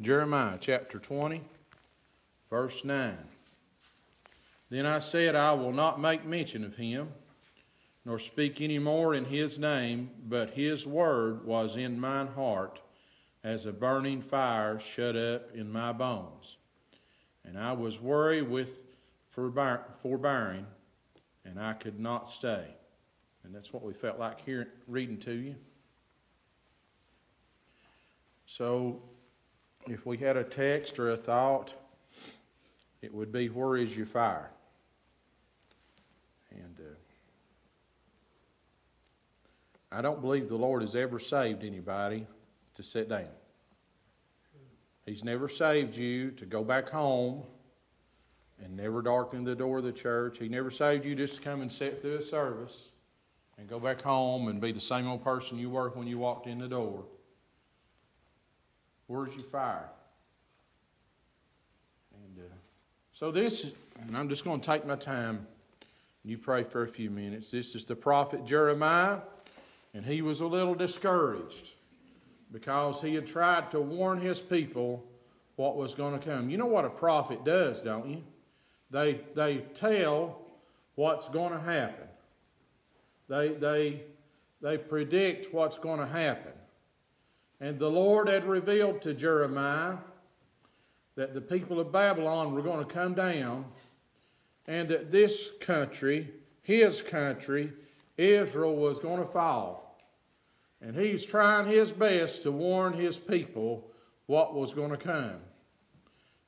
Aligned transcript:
Jeremiah 0.00 0.56
chapter 0.58 0.98
20, 0.98 1.42
verse 2.48 2.86
9. 2.86 3.18
Then 4.70 4.86
I 4.86 4.98
said, 4.98 5.34
I 5.34 5.52
will 5.52 5.74
not 5.74 6.00
make 6.00 6.24
mention 6.24 6.64
of 6.64 6.76
him, 6.76 7.10
nor 8.06 8.18
speak 8.18 8.62
any 8.62 8.78
more 8.78 9.14
in 9.14 9.26
his 9.26 9.58
name, 9.58 10.10
but 10.26 10.50
his 10.50 10.86
word 10.86 11.44
was 11.44 11.76
in 11.76 12.00
mine 12.00 12.28
heart 12.28 12.80
as 13.44 13.66
a 13.66 13.72
burning 13.72 14.22
fire 14.22 14.80
shut 14.80 15.16
up 15.16 15.54
in 15.54 15.70
my 15.70 15.92
bones. 15.92 16.56
And 17.44 17.58
I 17.58 17.72
was 17.72 18.00
weary 18.00 18.40
with 18.40 18.80
forbearing, 19.28 20.66
and 21.44 21.60
I 21.60 21.74
could 21.74 22.00
not 22.00 22.26
stay. 22.26 22.74
And 23.44 23.54
that's 23.54 23.70
what 23.70 23.82
we 23.82 23.92
felt 23.92 24.18
like 24.18 24.40
hearing, 24.46 24.68
reading 24.86 25.18
to 25.18 25.32
you. 25.32 25.56
So 28.46 29.02
if 29.90 30.06
we 30.06 30.16
had 30.16 30.36
a 30.36 30.44
text 30.44 30.98
or 30.98 31.10
a 31.10 31.16
thought, 31.16 31.74
it 33.02 33.12
would 33.12 33.32
be, 33.32 33.48
Where 33.48 33.76
is 33.76 33.96
your 33.96 34.06
fire? 34.06 34.50
And 36.50 36.76
uh, 36.80 36.94
I 39.92 40.00
don't 40.02 40.20
believe 40.20 40.48
the 40.48 40.56
Lord 40.56 40.82
has 40.82 40.94
ever 40.94 41.18
saved 41.18 41.64
anybody 41.64 42.26
to 42.74 42.82
sit 42.82 43.08
down. 43.08 43.28
He's 45.06 45.24
never 45.24 45.48
saved 45.48 45.96
you 45.96 46.30
to 46.32 46.46
go 46.46 46.62
back 46.62 46.88
home 46.88 47.42
and 48.62 48.76
never 48.76 49.02
darken 49.02 49.42
the 49.42 49.56
door 49.56 49.78
of 49.78 49.84
the 49.84 49.92
church. 49.92 50.38
He 50.38 50.48
never 50.48 50.70
saved 50.70 51.04
you 51.04 51.14
just 51.14 51.36
to 51.36 51.40
come 51.40 51.62
and 51.62 51.72
sit 51.72 52.00
through 52.02 52.16
a 52.16 52.22
service 52.22 52.90
and 53.58 53.68
go 53.68 53.80
back 53.80 54.02
home 54.02 54.48
and 54.48 54.60
be 54.60 54.72
the 54.72 54.80
same 54.80 55.08
old 55.08 55.24
person 55.24 55.58
you 55.58 55.70
were 55.70 55.90
when 55.90 56.06
you 56.06 56.18
walked 56.18 56.46
in 56.46 56.58
the 56.58 56.68
door. 56.68 57.04
Where's 59.10 59.34
your 59.34 59.42
fire? 59.42 59.90
And 62.14 62.44
uh, 62.46 62.54
so 63.12 63.32
this, 63.32 63.72
and 64.06 64.16
I'm 64.16 64.28
just 64.28 64.44
going 64.44 64.60
to 64.60 64.64
take 64.64 64.86
my 64.86 64.94
time. 64.94 65.48
You 66.24 66.38
pray 66.38 66.62
for 66.62 66.84
a 66.84 66.88
few 66.88 67.10
minutes. 67.10 67.50
This 67.50 67.74
is 67.74 67.84
the 67.84 67.96
prophet 67.96 68.46
Jeremiah, 68.46 69.18
and 69.94 70.06
he 70.06 70.22
was 70.22 70.42
a 70.42 70.46
little 70.46 70.76
discouraged 70.76 71.70
because 72.52 73.02
he 73.02 73.16
had 73.16 73.26
tried 73.26 73.72
to 73.72 73.80
warn 73.80 74.20
his 74.20 74.40
people 74.40 75.04
what 75.56 75.76
was 75.76 75.96
going 75.96 76.16
to 76.16 76.24
come. 76.24 76.48
You 76.48 76.58
know 76.58 76.66
what 76.66 76.84
a 76.84 76.90
prophet 76.90 77.44
does, 77.44 77.80
don't 77.80 78.08
you? 78.08 78.22
They, 78.92 79.22
they 79.34 79.64
tell 79.74 80.40
what's 80.94 81.28
going 81.28 81.52
to 81.52 81.58
happen. 81.58 82.06
They, 83.28 83.48
they, 83.54 84.02
they 84.62 84.78
predict 84.78 85.52
what's 85.52 85.78
going 85.78 85.98
to 85.98 86.06
happen. 86.06 86.52
And 87.60 87.78
the 87.78 87.90
Lord 87.90 88.28
had 88.28 88.44
revealed 88.46 89.02
to 89.02 89.12
Jeremiah 89.12 89.96
that 91.16 91.34
the 91.34 91.40
people 91.40 91.78
of 91.78 91.92
Babylon 91.92 92.54
were 92.54 92.62
going 92.62 92.84
to 92.84 92.92
come 92.92 93.14
down 93.14 93.66
and 94.66 94.88
that 94.88 95.10
this 95.10 95.50
country, 95.60 96.30
his 96.62 97.02
country, 97.02 97.72
Israel, 98.16 98.76
was 98.76 99.00
going 99.00 99.20
to 99.20 99.26
fall. 99.26 99.98
And 100.80 100.96
he's 100.96 101.26
trying 101.26 101.66
his 101.66 101.92
best 101.92 102.42
to 102.44 102.52
warn 102.52 102.94
his 102.94 103.18
people 103.18 103.90
what 104.26 104.54
was 104.54 104.72
going 104.72 104.90
to 104.90 104.96
come. 104.96 105.36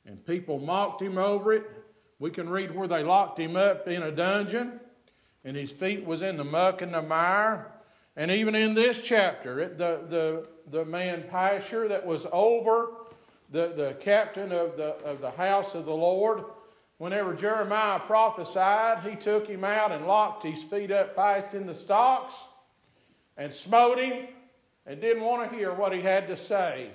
And 0.06 0.24
people 0.24 0.58
mocked 0.58 1.02
him 1.02 1.18
over 1.18 1.52
it. 1.52 1.70
We 2.18 2.30
can 2.30 2.48
read 2.48 2.74
where 2.74 2.88
they 2.88 3.02
locked 3.02 3.38
him 3.38 3.56
up 3.56 3.88
in 3.88 4.02
a 4.02 4.12
dungeon, 4.12 4.80
and 5.44 5.56
his 5.56 5.72
feet 5.72 6.06
was 6.06 6.22
in 6.22 6.36
the 6.36 6.44
muck 6.44 6.80
and 6.80 6.94
the 6.94 7.02
mire. 7.02 7.72
And 8.16 8.30
even 8.30 8.54
in 8.54 8.74
this 8.74 9.00
chapter, 9.00 9.68
the, 9.68 10.00
the, 10.08 10.46
the 10.70 10.84
man 10.84 11.24
Pashur 11.30 11.88
that 11.88 12.06
was 12.06 12.26
over 12.32 12.90
the, 13.50 13.72
the 13.76 13.96
captain 14.00 14.52
of 14.52 14.76
the, 14.76 14.94
of 15.04 15.20
the 15.20 15.30
house 15.30 15.74
of 15.74 15.84
the 15.84 15.94
Lord, 15.94 16.44
whenever 16.98 17.34
Jeremiah 17.34 18.00
prophesied, 18.00 19.00
he 19.00 19.16
took 19.16 19.46
him 19.46 19.64
out 19.64 19.92
and 19.92 20.06
locked 20.06 20.42
his 20.42 20.62
feet 20.62 20.90
up 20.90 21.14
fast 21.14 21.54
in 21.54 21.66
the 21.66 21.74
stocks 21.74 22.46
and 23.36 23.52
smote 23.52 23.98
him 23.98 24.28
and 24.86 25.00
didn't 25.00 25.22
want 25.22 25.50
to 25.50 25.56
hear 25.56 25.72
what 25.72 25.92
he 25.92 26.00
had 26.00 26.26
to 26.28 26.36
say. 26.36 26.90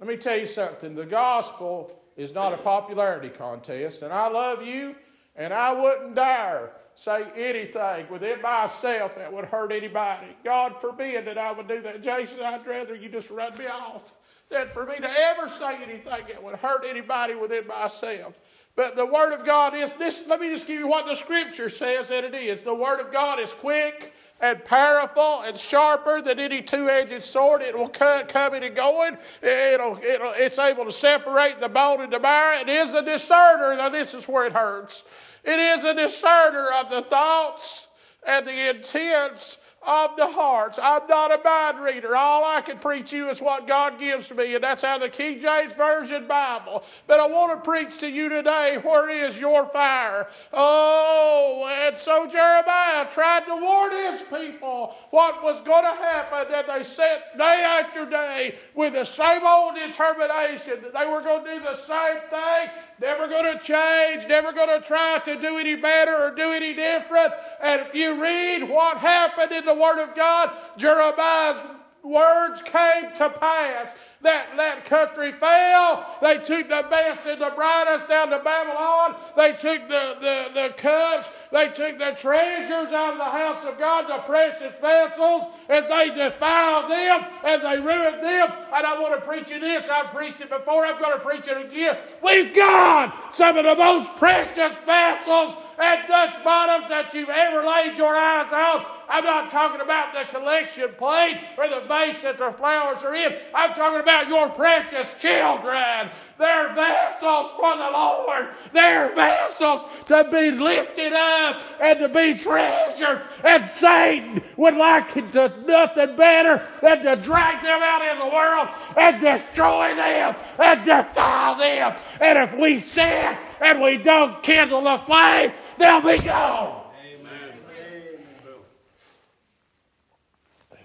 Let 0.00 0.08
me 0.08 0.16
tell 0.16 0.36
you 0.36 0.46
something 0.46 0.94
the 0.94 1.04
gospel 1.04 1.92
is 2.16 2.32
not 2.32 2.52
a 2.52 2.56
popularity 2.56 3.28
contest, 3.28 4.02
and 4.02 4.12
I 4.12 4.28
love 4.28 4.62
you, 4.62 4.94
and 5.36 5.52
I 5.52 5.72
wouldn't 5.72 6.14
dare 6.14 6.72
say 6.98 7.24
anything 7.36 8.10
within 8.10 8.42
myself 8.42 9.14
that 9.14 9.32
would 9.32 9.44
hurt 9.44 9.70
anybody. 9.70 10.26
God 10.42 10.80
forbid 10.80 11.26
that 11.26 11.38
I 11.38 11.52
would 11.52 11.68
do 11.68 11.80
that. 11.82 12.02
Jason, 12.02 12.40
I'd 12.40 12.66
rather 12.66 12.96
you 12.96 13.08
just 13.08 13.30
run 13.30 13.56
me 13.56 13.66
off 13.66 14.14
than 14.50 14.68
for 14.70 14.84
me 14.84 14.96
to 14.96 15.08
ever 15.08 15.48
say 15.48 15.76
anything 15.76 16.02
that 16.28 16.42
would 16.42 16.56
hurt 16.56 16.84
anybody 16.84 17.36
within 17.36 17.68
myself. 17.68 18.34
But 18.74 18.96
the 18.96 19.06
Word 19.06 19.32
of 19.32 19.46
God 19.46 19.76
is 19.76 19.90
this. 19.98 20.26
Let 20.26 20.40
me 20.40 20.50
just 20.50 20.66
give 20.66 20.80
you 20.80 20.88
what 20.88 21.06
the 21.06 21.14
Scripture 21.14 21.68
says 21.68 22.08
that 22.08 22.24
it 22.24 22.34
is. 22.34 22.62
The 22.62 22.74
Word 22.74 22.98
of 22.98 23.12
God 23.12 23.38
is 23.38 23.52
quick 23.52 24.12
and 24.40 24.64
powerful 24.64 25.42
and 25.42 25.56
sharper 25.56 26.20
than 26.20 26.40
any 26.40 26.62
two-edged 26.62 27.22
sword. 27.22 27.62
It 27.62 27.78
will 27.78 27.88
cut, 27.88 28.28
coming 28.28 28.64
and 28.64 28.74
going. 28.74 29.18
It'll, 29.42 29.98
it'll, 30.02 30.32
it's 30.32 30.58
able 30.58 30.84
to 30.84 30.92
separate 30.92 31.60
the 31.60 31.68
bone 31.68 32.00
and 32.00 32.12
the 32.12 32.20
marrow. 32.20 32.60
It 32.60 32.68
is 32.68 32.94
a 32.94 33.02
discerner. 33.02 33.76
Now 33.76 33.88
this 33.88 34.14
is 34.14 34.26
where 34.26 34.46
it 34.46 34.52
hurts. 34.52 35.04
It 35.48 35.58
is 35.58 35.84
a 35.84 35.94
discerner 35.94 36.68
of 36.72 36.90
the 36.90 37.00
thoughts 37.00 37.88
and 38.26 38.46
the 38.46 38.68
intents 38.68 39.56
of 39.82 40.14
the 40.18 40.26
hearts. 40.26 40.78
I'm 40.82 41.06
not 41.06 41.32
a 41.32 41.42
mind 41.42 41.82
reader. 41.82 42.14
All 42.14 42.44
I 42.44 42.60
can 42.60 42.78
preach 42.78 43.14
you 43.14 43.30
is 43.30 43.40
what 43.40 43.66
God 43.66 43.98
gives 43.98 44.30
me, 44.30 44.54
and 44.54 44.62
that's 44.62 44.82
how 44.82 44.98
the 44.98 45.08
King 45.08 45.40
James 45.40 45.72
Version 45.72 46.28
Bible. 46.28 46.84
But 47.06 47.20
I 47.20 47.26
want 47.26 47.56
to 47.56 47.66
preach 47.66 47.96
to 48.00 48.10
you 48.10 48.28
today 48.28 48.78
where 48.82 49.08
is 49.08 49.40
your 49.40 49.64
fire? 49.70 50.28
Oh, 50.52 51.66
and 51.86 51.96
so 51.96 52.26
Jeremiah 52.26 53.10
tried 53.10 53.46
to 53.46 53.56
warn 53.56 53.92
his 53.92 54.20
people 54.28 54.96
what 55.10 55.42
was 55.42 55.62
going 55.62 55.84
to 55.84 55.98
happen, 56.02 56.52
and 56.52 56.68
they 56.68 56.84
sat 56.84 57.38
day 57.38 57.62
after 57.64 58.04
day 58.04 58.56
with 58.74 58.92
the 58.92 59.04
same 59.04 59.46
old 59.46 59.76
determination 59.76 60.82
that 60.82 60.92
they 60.92 61.06
were 61.06 61.22
going 61.22 61.42
to 61.42 61.54
do 61.54 61.60
the 61.60 61.76
same 61.76 62.18
thing 62.28 62.68
never 63.00 63.28
going 63.28 63.56
to 63.56 63.62
change, 63.62 64.26
never 64.28 64.52
going 64.52 64.80
to 64.80 64.86
try 64.86 65.20
to 65.24 65.40
do 65.40 65.58
any 65.58 65.76
better 65.76 66.14
or 66.14 66.34
do 66.34 66.52
any 66.52 66.74
different. 66.74 67.32
And 67.60 67.82
if 67.82 67.94
you 67.94 68.20
read 68.20 68.68
what 68.68 68.98
happened 68.98 69.52
in 69.52 69.64
the 69.64 69.74
Word 69.74 70.02
of 70.02 70.14
God, 70.14 70.52
Jeremiah's 70.76 71.62
words 72.08 72.62
came 72.62 73.12
to 73.16 73.30
pass. 73.30 73.94
That, 74.22 74.56
that 74.56 74.84
country 74.84 75.30
fell. 75.32 76.04
They 76.20 76.38
took 76.38 76.68
the 76.68 76.84
best 76.90 77.20
and 77.24 77.40
the 77.40 77.52
brightest 77.54 78.08
down 78.08 78.30
to 78.30 78.40
Babylon. 78.40 79.14
They 79.36 79.52
took 79.52 79.88
the, 79.88 80.16
the, 80.20 80.48
the 80.54 80.74
cups. 80.76 81.28
They 81.52 81.68
took 81.68 81.98
the 81.98 82.16
treasures 82.18 82.92
out 82.92 83.12
of 83.12 83.18
the 83.18 83.24
house 83.24 83.64
of 83.64 83.78
God, 83.78 84.08
the 84.08 84.18
precious 84.26 84.74
vessels, 84.80 85.44
and 85.68 85.86
they 85.86 86.10
defiled 86.14 86.90
them 86.90 87.26
and 87.44 87.62
they 87.62 87.78
ruined 87.78 88.22
them. 88.24 88.52
And 88.74 88.86
I 88.86 89.00
want 89.00 89.14
to 89.14 89.20
preach 89.20 89.50
you 89.50 89.60
this. 89.60 89.88
I've 89.88 90.12
preached 90.12 90.40
it 90.40 90.50
before. 90.50 90.84
I'm 90.84 91.00
going 91.00 91.16
to 91.16 91.24
preach 91.24 91.46
it 91.46 91.56
again. 91.56 91.98
We've 92.20 92.52
got 92.52 93.36
some 93.36 93.56
of 93.56 93.64
the 93.64 93.76
most 93.76 94.10
precious 94.16 94.76
vessels 94.84 95.54
and 95.78 96.08
Dutch 96.08 96.42
bottoms 96.42 96.88
that 96.88 97.14
you've 97.14 97.28
ever 97.28 97.64
laid 97.64 97.96
your 97.96 98.16
eyes 98.16 98.52
on. 98.52 98.97
I'm 99.08 99.24
not 99.24 99.50
talking 99.50 99.80
about 99.80 100.12
the 100.12 100.24
collection 100.38 100.90
plate 100.98 101.40
or 101.56 101.68
the 101.68 101.80
vase 101.88 102.20
that 102.22 102.36
the 102.36 102.52
flowers 102.52 103.02
are 103.02 103.14
in. 103.14 103.34
I'm 103.54 103.74
talking 103.74 104.00
about 104.00 104.28
your 104.28 104.50
precious 104.50 105.06
children. 105.18 106.10
They're 106.38 106.74
vessels 106.74 107.50
for 107.52 107.76
the 107.76 107.90
Lord. 107.90 108.48
They're 108.72 109.14
vessels 109.14 109.82
to 110.06 110.24
be 110.30 110.50
lifted 110.50 111.12
up 111.14 111.62
and 111.80 111.98
to 112.00 112.08
be 112.08 112.38
treasured. 112.38 113.22
And 113.42 113.68
Satan 113.70 114.42
would 114.56 114.76
like 114.76 115.14
to 115.14 115.52
nothing 115.66 116.16
better 116.16 116.66
than 116.82 117.02
to 117.04 117.16
drag 117.16 117.62
them 117.62 117.80
out 117.82 118.12
in 118.12 118.18
the 118.18 118.34
world 118.34 118.68
and 118.96 119.20
destroy 119.20 119.94
them 119.94 120.36
and 120.58 120.84
defile 120.84 121.54
them. 121.56 121.96
And 122.20 122.38
if 122.38 122.58
we 122.58 122.80
sin 122.80 123.38
and 123.60 123.80
we 123.80 123.96
don't 123.96 124.42
kindle 124.42 124.82
the 124.82 124.98
flame, 124.98 125.52
they'll 125.78 126.02
be 126.02 126.18
gone. 126.18 126.77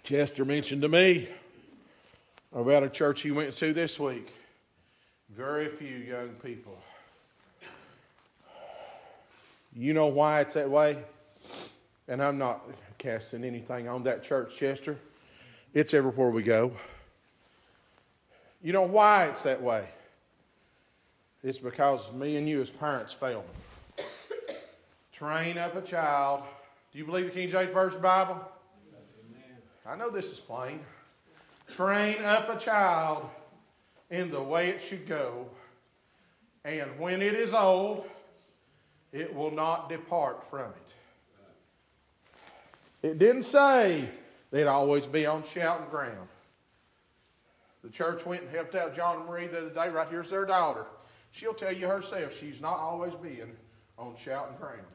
Chester 0.03 0.44
mentioned 0.44 0.81
to 0.81 0.89
me 0.89 1.29
about 2.53 2.83
a 2.83 2.89
church 2.89 3.21
he 3.21 3.31
went 3.31 3.53
to 3.53 3.71
this 3.71 3.97
week. 3.97 4.33
Very 5.29 5.69
few 5.69 5.97
young 5.97 6.29
people. 6.44 6.77
You 9.73 9.94
know 9.94 10.07
why 10.07 10.41
it's 10.41 10.55
that 10.55 10.69
way? 10.69 10.97
And 12.09 12.21
I'm 12.21 12.38
not 12.38 12.69
casting 12.97 13.45
anything 13.45 13.88
on 13.88 14.03
that 14.03 14.23
church, 14.23 14.57
Chester. 14.57 14.97
It's 15.73 15.94
everywhere 15.94 16.29
we 16.29 16.44
go. 16.44 16.73
You 18.61 18.73
know 18.73 18.83
why 18.83 19.27
it's 19.27 19.44
that 19.44 19.61
way? 19.61 19.88
It's 21.44 21.59
because 21.59 22.11
me 22.11 22.35
and 22.35 22.47
you 22.47 22.61
as 22.61 22.69
parents 22.69 23.13
failed. 23.13 23.45
Train 25.13 25.57
up 25.57 25.77
a 25.77 25.81
child. 25.81 26.44
Do 26.91 26.99
you 26.99 27.06
believe 27.06 27.25
the 27.25 27.31
King 27.31 27.49
James 27.49 27.73
Version 27.73 28.01
Bible? 28.01 28.39
I 29.85 29.95
know 29.95 30.09
this 30.09 30.31
is 30.31 30.39
plain. 30.39 30.80
Train 31.75 32.24
up 32.24 32.50
a 32.50 32.57
child 32.57 33.30
in 34.09 34.31
the 34.31 34.41
way 34.41 34.69
it 34.69 34.81
should 34.81 35.07
go, 35.07 35.47
and 36.63 37.00
when 37.00 37.21
it 37.21 37.33
is 37.33 37.53
old, 37.53 38.06
it 39.12 39.33
will 39.33 39.51
not 39.51 39.89
depart 39.89 40.50
from 40.50 40.71
it. 40.71 40.94
It 43.07 43.19
didn't 43.19 43.45
say 43.45 44.09
they'd 44.51 44.68
always 44.68 45.06
be 45.06 45.25
on 45.25 45.44
shouting 45.44 45.89
ground. 45.89 46.30
The 47.83 47.89
church 47.89 48.25
went 48.25 48.44
and 48.44 48.51
helped 48.51 48.75
out 48.75 48.95
John 48.95 49.18
and 49.18 49.25
Marie 49.25 49.47
the 49.47 49.57
other 49.57 49.69
day. 49.69 49.89
Right 49.89 50.07
here's 50.09 50.30
their 50.30 50.45
daughter. 50.45 50.85
She'll 51.31 51.53
tell 51.53 51.74
you 51.74 51.88
herself 51.88 52.38
she's 52.38 52.62
not 52.62 52.80
always 52.80 53.13
being 53.15 53.57
on 53.97 54.15
shouting 54.18 54.56
ground. 54.57 54.88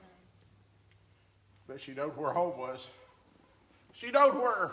But 1.67 1.83
she 1.83 1.93
knowed 1.93 2.17
where 2.17 2.33
home 2.33 2.59
was. 2.59 2.89
She 3.99 4.11
knowed 4.11 4.35
where 4.35 4.73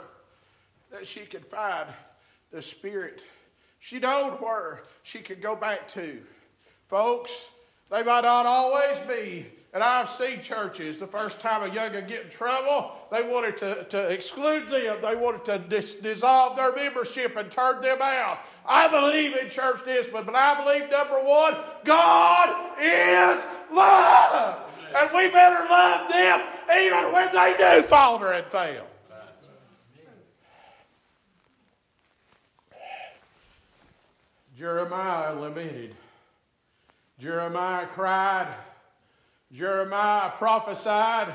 that 0.91 1.07
she 1.07 1.21
could 1.21 1.45
find 1.45 1.87
the 2.51 2.61
Spirit. 2.61 3.21
She 3.79 3.99
knowed 3.99 4.37
where 4.39 4.83
she 5.03 5.19
could 5.19 5.41
go 5.41 5.55
back 5.55 5.87
to. 5.89 6.21
Folks, 6.87 7.49
they 7.89 8.03
might 8.03 8.23
not 8.23 8.45
always 8.45 8.99
be 9.07 9.45
and 9.75 9.83
I've 9.83 10.09
seen 10.09 10.41
churches, 10.41 10.95
the 10.95 11.05
first 11.05 11.41
time 11.41 11.69
a 11.69 11.73
young'un 11.73 12.07
get 12.07 12.23
in 12.23 12.29
trouble, 12.29 12.93
they 13.11 13.23
wanted 13.23 13.57
to, 13.57 13.83
to 13.83 14.07
exclude 14.07 14.69
them. 14.69 14.99
They 15.01 15.17
wanted 15.17 15.43
to 15.43 15.59
dis- 15.59 15.95
dissolve 15.95 16.55
their 16.55 16.73
membership 16.73 17.35
and 17.35 17.51
turn 17.51 17.81
them 17.81 18.01
out. 18.01 18.39
I 18.65 18.87
believe 18.87 19.35
in 19.35 19.49
church 19.49 19.83
discipline, 19.83 20.23
but 20.25 20.33
I 20.33 20.63
believe, 20.63 20.89
number 20.89 21.21
one, 21.21 21.57
God 21.83 22.79
is 22.79 23.43
love. 23.69 24.59
And 24.95 25.09
we 25.13 25.27
better 25.27 25.67
love 25.69 26.09
them 26.09 26.41
even 26.73 27.11
when 27.11 27.33
they 27.33 27.55
do 27.57 27.85
falter 27.85 28.31
and 28.31 28.45
fail. 28.45 28.87
Jeremiah 34.57 35.33
lamented. 35.35 35.95
Jeremiah 37.19 37.87
cried. 37.87 38.53
Jeremiah 39.51 40.31
prophesied 40.31 41.33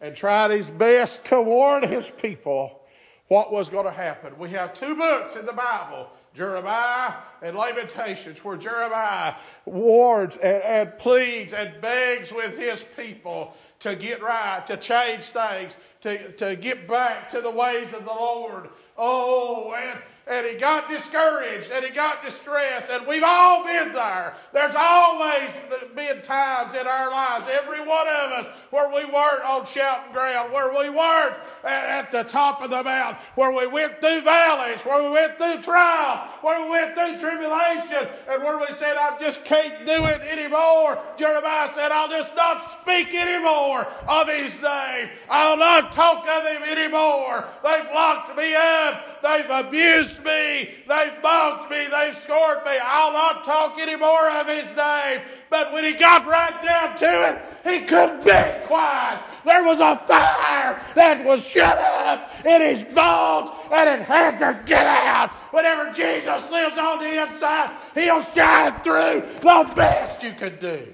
and 0.00 0.14
tried 0.14 0.52
his 0.52 0.70
best 0.70 1.24
to 1.26 1.40
warn 1.40 1.82
his 1.88 2.08
people 2.10 2.80
what 3.28 3.52
was 3.52 3.70
going 3.70 3.86
to 3.86 3.90
happen. 3.90 4.38
We 4.38 4.50
have 4.50 4.72
two 4.72 4.94
books 4.94 5.34
in 5.34 5.46
the 5.46 5.52
Bible 5.52 6.08
Jeremiah 6.34 7.14
and 7.42 7.56
Lamentations, 7.56 8.44
where 8.44 8.56
Jeremiah 8.56 9.34
warns 9.64 10.34
and, 10.36 10.62
and, 10.62 10.98
pleads 10.98 11.52
and 11.52 11.80
begs 11.80 12.32
with 12.32 12.58
his 12.58 12.84
people 12.96 13.54
to 13.80 13.94
get 13.94 14.20
right, 14.20 14.66
to 14.66 14.76
change 14.76 15.22
things, 15.22 15.76
to, 16.00 16.32
to 16.32 16.56
get 16.56 16.88
back 16.88 17.28
to 17.30 17.40
the 17.40 17.50
ways 17.50 17.92
of 17.92 18.04
the 18.04 18.12
Lord. 18.12 18.68
Oh, 18.98 19.74
and 19.74 20.00
and 20.26 20.46
he 20.46 20.54
got 20.54 20.88
discouraged 20.88 21.70
and 21.70 21.84
he 21.84 21.90
got 21.90 22.24
distressed, 22.24 22.90
and 22.90 23.06
we've 23.06 23.22
all 23.22 23.64
been 23.64 23.92
there. 23.92 24.34
There's 24.52 24.74
always 24.74 25.50
been 25.94 26.22
times 26.22 26.74
in 26.74 26.86
our 26.86 27.10
lives, 27.10 27.46
every 27.50 27.80
one 27.80 28.08
of 28.08 28.32
us, 28.32 28.46
where 28.70 28.88
we 28.88 29.04
weren't 29.04 29.44
on 29.44 29.66
shouting 29.66 30.12
ground, 30.12 30.52
where 30.52 30.70
we 30.70 30.88
weren't 30.88 31.34
at, 31.64 32.10
the 32.12 32.22
top 32.22 32.62
of 32.62 32.70
the 32.70 32.82
mountain, 32.82 33.22
where 33.34 33.50
we 33.50 33.66
went 33.66 34.00
through 34.00 34.20
valleys, 34.22 34.80
where 34.82 35.02
we 35.02 35.10
went 35.10 35.36
through 35.36 35.60
trials, 35.62 36.30
where 36.42 36.62
we 36.62 36.70
went 36.70 36.94
through 36.94 37.18
tribulation, 37.18 38.08
and 38.28 38.42
where 38.42 38.58
we 38.58 38.66
said, 38.74 38.96
I 38.96 39.16
just 39.18 39.44
can't 39.44 39.86
do 39.86 40.04
it 40.04 40.20
anymore. 40.22 40.98
Jeremiah 41.16 41.70
said, 41.74 41.90
I'll 41.90 42.08
just 42.08 42.34
not 42.36 42.80
speak 42.80 43.14
anymore 43.14 43.86
of 44.06 44.28
his 44.28 44.60
name. 44.60 45.10
I'll 45.28 45.56
not 45.56 45.92
talk 45.92 46.26
of 46.28 46.46
him 46.46 46.62
anymore. 46.62 47.44
They've 47.62 47.90
locked 47.94 48.36
me 48.36 48.54
up. 48.54 49.13
They've 49.24 49.48
abused 49.48 50.22
me. 50.22 50.68
They've 50.86 51.22
mocked 51.22 51.70
me. 51.70 51.86
They've 51.90 52.14
scored 52.14 52.58
me. 52.66 52.78
I'll 52.82 53.14
not 53.14 53.42
talk 53.46 53.80
anymore 53.80 54.28
of 54.28 54.46
his 54.46 54.66
name. 54.76 55.22
But 55.48 55.72
when 55.72 55.82
he 55.82 55.94
got 55.94 56.26
right 56.26 56.62
down 56.62 56.94
to 56.98 57.30
it, 57.30 57.42
he 57.64 57.86
couldn't 57.86 58.22
be 58.22 58.66
quiet. 58.66 59.20
There 59.46 59.64
was 59.64 59.80
a 59.80 59.96
fire 60.06 60.78
that 60.94 61.24
was 61.24 61.42
shut 61.42 61.78
up 61.78 62.44
in 62.44 62.60
his 62.60 62.84
bones 62.92 63.48
and 63.72 63.88
it 63.88 64.04
had 64.04 64.38
to 64.40 64.60
get 64.66 64.86
out. 64.86 65.30
Whenever 65.52 65.90
Jesus 65.92 66.50
lives 66.50 66.76
on 66.76 66.98
the 66.98 67.22
inside, 67.22 67.70
he'll 67.94 68.22
shine 68.24 68.78
through 68.80 69.22
the 69.40 69.72
best 69.74 70.22
you 70.22 70.32
can 70.32 70.58
do. 70.60 70.93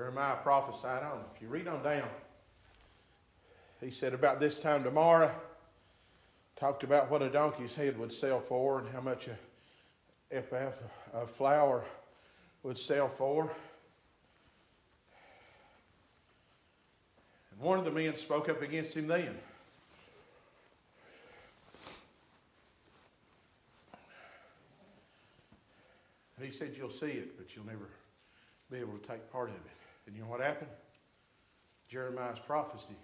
Jeremiah 0.00 0.36
prophesied 0.36 1.02
on. 1.02 1.20
If 1.36 1.42
you 1.42 1.48
read 1.48 1.68
on 1.68 1.82
down, 1.82 2.08
he 3.82 3.90
said 3.90 4.14
about 4.14 4.40
this 4.40 4.58
time 4.58 4.82
tomorrow, 4.82 5.30
talked 6.56 6.84
about 6.84 7.10
what 7.10 7.20
a 7.20 7.28
donkey's 7.28 7.74
head 7.74 7.98
would 7.98 8.10
sell 8.10 8.40
for 8.40 8.78
and 8.78 8.88
how 8.88 9.02
much 9.02 9.28
a 10.32 11.26
flour 11.36 11.84
would 12.62 12.78
sell 12.78 13.10
for. 13.10 13.42
And 17.52 17.60
one 17.60 17.78
of 17.78 17.84
the 17.84 17.90
men 17.90 18.16
spoke 18.16 18.48
up 18.48 18.62
against 18.62 18.96
him 18.96 19.06
then. 19.06 19.36
And 26.38 26.46
he 26.46 26.50
said, 26.50 26.72
You'll 26.74 26.88
see 26.88 27.10
it, 27.10 27.36
but 27.36 27.54
you'll 27.54 27.66
never 27.66 27.90
be 28.70 28.78
able 28.78 28.96
to 28.96 29.06
take 29.06 29.30
part 29.30 29.50
of 29.50 29.56
it. 29.56 29.79
And 30.10 30.16
you 30.16 30.24
know 30.24 30.28
what 30.28 30.40
happened? 30.40 30.70
Jeremiah's 31.88 32.40
prophecy 32.40 32.96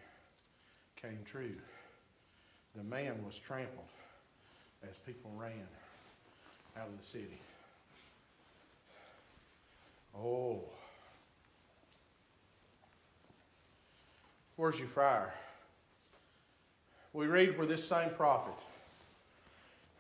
came 1.01 1.21
true. 1.25 1.55
The 2.75 2.83
man 2.83 3.25
was 3.25 3.39
trampled 3.39 3.87
as 4.83 4.97
people 5.07 5.31
ran 5.37 5.69
out 6.77 6.89
of 6.89 7.01
the 7.01 7.07
city. 7.07 7.41
Oh. 10.19 10.65
Where's 14.57 14.81
your 14.81 14.89
fire? 14.89 15.33
We 17.13 17.27
read 17.29 17.57
where 17.57 17.69
this 17.69 17.87
same 17.87 18.11
prophet, 18.11 18.59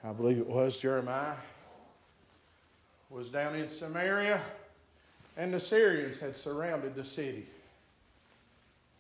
I 0.03 0.13
believe 0.13 0.39
it 0.39 0.47
was 0.47 0.77
Jeremiah, 0.77 1.37
was 3.11 3.29
down 3.29 3.55
in 3.55 3.69
Samaria 3.69 4.43
and 5.37 5.53
the 5.53 5.61
Syrians 5.61 6.19
had 6.19 6.37
surrounded 6.37 6.95
the 6.95 7.05
city. 7.05 7.47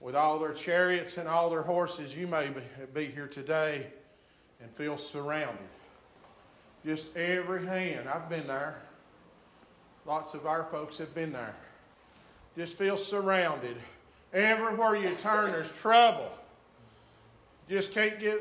With 0.00 0.14
all 0.14 0.38
their 0.38 0.52
chariots 0.52 1.16
and 1.16 1.26
all 1.26 1.48
their 1.48 1.62
horses, 1.62 2.14
you 2.14 2.26
may 2.26 2.50
be 2.92 3.06
here 3.06 3.26
today 3.26 3.86
and 4.60 4.70
feel 4.72 4.98
surrounded. 4.98 5.56
Just 6.84 7.16
every 7.16 7.66
hand. 7.66 8.08
I've 8.08 8.28
been 8.28 8.46
there. 8.46 8.76
Lots 10.04 10.34
of 10.34 10.46
our 10.46 10.64
folks 10.64 10.98
have 10.98 11.14
been 11.14 11.32
there. 11.32 11.54
Just 12.56 12.76
feel 12.76 12.96
surrounded. 12.96 13.76
Everywhere 14.32 14.96
you 14.96 15.10
turn, 15.16 15.52
there's 15.52 15.72
trouble. 15.72 16.30
Just 17.68 17.90
can't 17.90 18.20
get, 18.20 18.40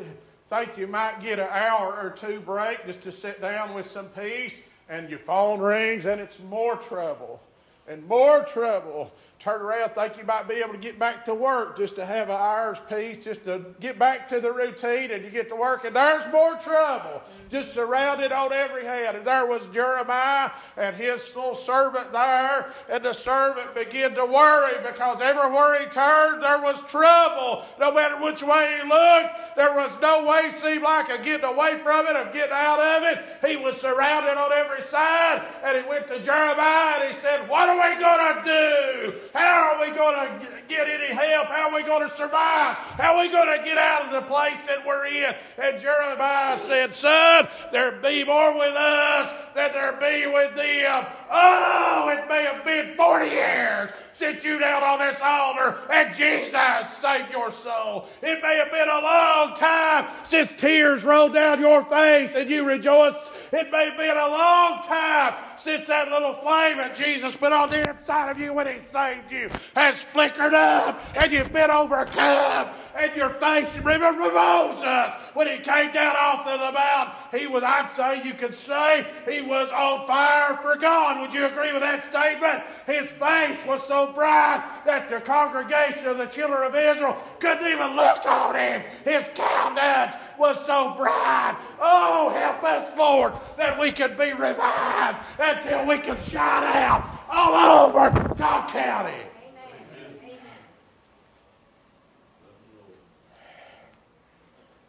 think 0.50 0.78
you 0.78 0.88
might 0.88 1.22
get 1.22 1.40
an 1.40 1.48
hour 1.50 1.98
or 2.00 2.12
two 2.12 2.40
break 2.42 2.86
just 2.86 3.02
to 3.04 3.12
sit 3.12 3.42
down 3.42 3.74
with 3.74 3.86
some 3.86 4.08
peace, 4.10 4.62
and 4.90 5.10
your 5.10 5.20
phone 5.20 5.60
rings 5.60 6.06
and 6.06 6.22
it's 6.22 6.40
more 6.42 6.76
trouble 6.76 7.42
and 7.88 8.06
more 8.08 8.44
trouble. 8.44 9.12
Turn 9.38 9.62
around, 9.62 9.90
think 9.92 10.18
you 10.18 10.24
might 10.24 10.48
be 10.48 10.56
able 10.56 10.72
to 10.72 10.80
get 10.80 10.98
back 10.98 11.26
to 11.26 11.36
work 11.36 11.78
just 11.78 11.98
to 11.98 12.06
have 12.06 12.30
an 12.30 12.36
hour's 12.36 12.80
peace, 12.90 13.24
just 13.24 13.44
to 13.44 13.64
get 13.80 14.00
back 14.00 14.28
to 14.30 14.40
the 14.40 14.52
routine, 14.52 15.12
and 15.12 15.24
you 15.24 15.30
get 15.30 15.50
to 15.50 15.56
work, 15.56 15.84
and 15.84 15.96
there's 15.96 16.32
more 16.32 16.56
trouble. 16.56 17.22
Just 17.50 17.74
surrounded 17.74 18.32
on 18.32 18.54
every 18.54 18.86
hand. 18.86 19.18
And 19.18 19.28
there 19.28 19.46
was 19.46 19.68
Jeremiah 19.68 20.52
and 20.78 20.96
his 20.96 21.36
little 21.36 21.54
servant 21.54 22.12
there, 22.12 22.72
and 22.90 23.04
the 23.04 23.14
servant 23.14 23.76
began 23.76 24.16
to 24.16 24.26
worry 24.26 24.74
because 24.82 25.22
everywhere 25.22 25.80
he 25.80 25.86
turned, 25.88 26.42
there 26.42 26.62
was 26.62 26.82
trouble. 26.84 27.66
No 27.80 27.92
matter 27.92 28.16
which 28.20 28.42
way 28.42 28.80
he 28.82 28.90
looked, 28.90 29.56
there 29.58 29.76
was 29.76 29.96
no 30.02 30.26
way 30.26 30.50
seemed 30.60 30.82
like 30.82 31.10
of 31.10 31.24
getting 31.24 31.46
away 31.46 31.78
from 31.84 32.08
it, 32.08 32.16
of 32.16 32.34
getting 32.34 32.56
out 32.56 32.80
of 32.80 33.04
it. 33.04 33.48
He 33.48 33.58
was 33.58 33.80
surrounded 33.80 34.38
on 34.38 34.52
every 34.54 34.82
side, 34.82 35.46
and 35.64 35.78
he 35.78 35.88
went 35.88 36.08
to 36.08 36.20
Jeremiah 36.20 37.04
and 37.04 37.14
he 37.14 37.22
said, 37.22 37.48
What 37.50 37.75
are 37.80 37.96
we 37.96 38.00
going 38.00 38.36
to 38.36 38.44
do? 38.46 39.20
How 39.34 39.74
are 39.74 39.82
we 39.82 39.96
going 39.96 40.16
to 40.16 40.50
get 40.68 40.88
any 40.88 41.14
help? 41.14 41.48
How 41.48 41.70
are 41.70 41.76
we 41.76 41.84
going 41.84 42.08
to 42.10 42.16
survive? 42.16 42.76
How 42.76 43.16
are 43.16 43.24
we 43.24 43.30
going 43.30 43.58
to 43.58 43.64
get 43.64 43.78
out 43.78 44.06
of 44.06 44.12
the 44.12 44.22
place 44.22 44.58
that 44.68 44.86
we're 44.86 45.06
in? 45.08 45.36
And 45.62 45.82
Jeremiah 45.82 46.58
said, 46.58 46.96
Son, 46.96 47.48
there 47.72 47.94
be 47.94 48.24
more 48.24 48.58
with 48.58 48.76
us 48.76 49.32
than 49.56 49.72
there 49.74 49.94
be 49.94 50.28
with 50.28 50.56
them. 50.56 51.06
Oh, 51.32 52.10
it 52.10 52.28
may 52.30 52.44
have 52.44 52.64
been 52.66 52.96
40 52.96 53.26
years 53.30 53.92
since 54.14 54.44
you 54.44 54.60
knelt 54.60 54.84
on 54.84 55.00
this 55.00 55.20
altar 55.22 55.78
and 55.92 56.16
Jesus 56.16 56.90
saved 56.98 57.32
your 57.32 57.52
soul. 57.52 58.08
It 58.22 58.42
may 58.42 58.58
have 58.58 58.72
been 58.72 58.90
a 58.90 59.02
long 59.02 59.56
time 59.56 60.08
since 60.24 60.52
tears 60.58 61.04
rolled 61.04 61.34
down 61.34 61.60
your 61.60 61.84
face 61.86 62.34
and 62.36 62.50
you 62.50 62.66
rejoiced 62.66 63.32
It 63.52 63.72
may 63.72 63.90
have 63.90 63.98
been 63.98 64.18
a 64.18 64.28
long 64.28 64.84
time 64.84 65.36
since 65.58 65.88
that 65.88 66.10
little 66.10 66.34
flame 66.34 66.78
that 66.78 66.96
Jesus 66.96 67.36
put 67.36 67.52
on 67.52 67.70
the 67.70 67.90
inside 67.90 68.32
of 68.32 68.40
you 68.40 68.54
when 68.54 68.68
He 68.68 68.80
saved 68.92 69.32
you 69.32 69.50
has 69.76 69.96
flickered 70.04 70.54
up 70.54 71.02
and 71.18 71.32
you've 71.32 71.52
been 71.52 71.72
overcome 71.72 72.70
and 72.98 73.16
your 73.16 73.30
face. 73.30 73.68
Remember 73.84 74.32
Moses 74.32 75.14
when 75.34 75.48
he 75.48 75.58
came 75.58 75.92
down 75.92 76.16
off 76.16 76.48
of 76.48 76.60
the 76.60 76.72
mount? 76.72 77.14
He 77.32 77.48
was, 77.48 77.64
I'd 77.64 77.92
say, 77.92 78.24
you 78.24 78.34
could 78.34 78.56
say, 78.56 79.06
he 79.30 79.42
was 79.42 79.70
on 79.72 80.08
fire 80.08 80.58
for 80.62 80.78
God. 80.78 81.22
Would 81.22 81.34
you 81.34 81.46
agree 81.46 81.74
with 81.74 81.82
that 81.82 82.06
statement? 82.06 82.64
His 82.86 83.10
face 83.12 83.66
was 83.66 83.86
so 83.86 84.14
bright 84.14 84.64
that 84.86 85.10
the 85.10 85.20
congregation 85.20 86.08
of 86.08 86.18
the 86.18 86.28
children 86.28 86.64
of 86.64 86.76
Israel 86.76 87.18
couldn't 87.40 87.68
even 87.68 87.96
look 87.96 88.26
on 88.26 88.56
him. 88.56 88.84
His 89.04 89.30
countenance 89.36 90.16
was 90.38 90.58
so 90.66 90.96
bright. 90.98 91.58
Oh, 91.80 92.30
help 92.30 92.64
us, 92.64 92.98
Lord, 92.98 93.34
that 93.58 93.80
we 93.80 93.92
could 93.92 94.18
be 94.18 94.32
revived 94.34 95.18
until 95.46 95.86
we 95.86 95.98
can 95.98 96.18
shout 96.26 96.64
out 96.64 97.08
all 97.30 97.88
over 97.88 98.36
God 98.36 98.70
County. 98.70 99.14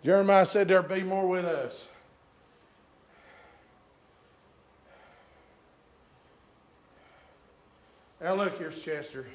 Jeremiah 0.05 0.47
said 0.47 0.69
there'd 0.69 0.89
be 0.89 1.03
more 1.03 1.27
with 1.27 1.45
us. 1.45 1.89
Now, 8.21 8.35
look, 8.35 8.59
here's 8.59 8.81
Chester, 8.81 9.27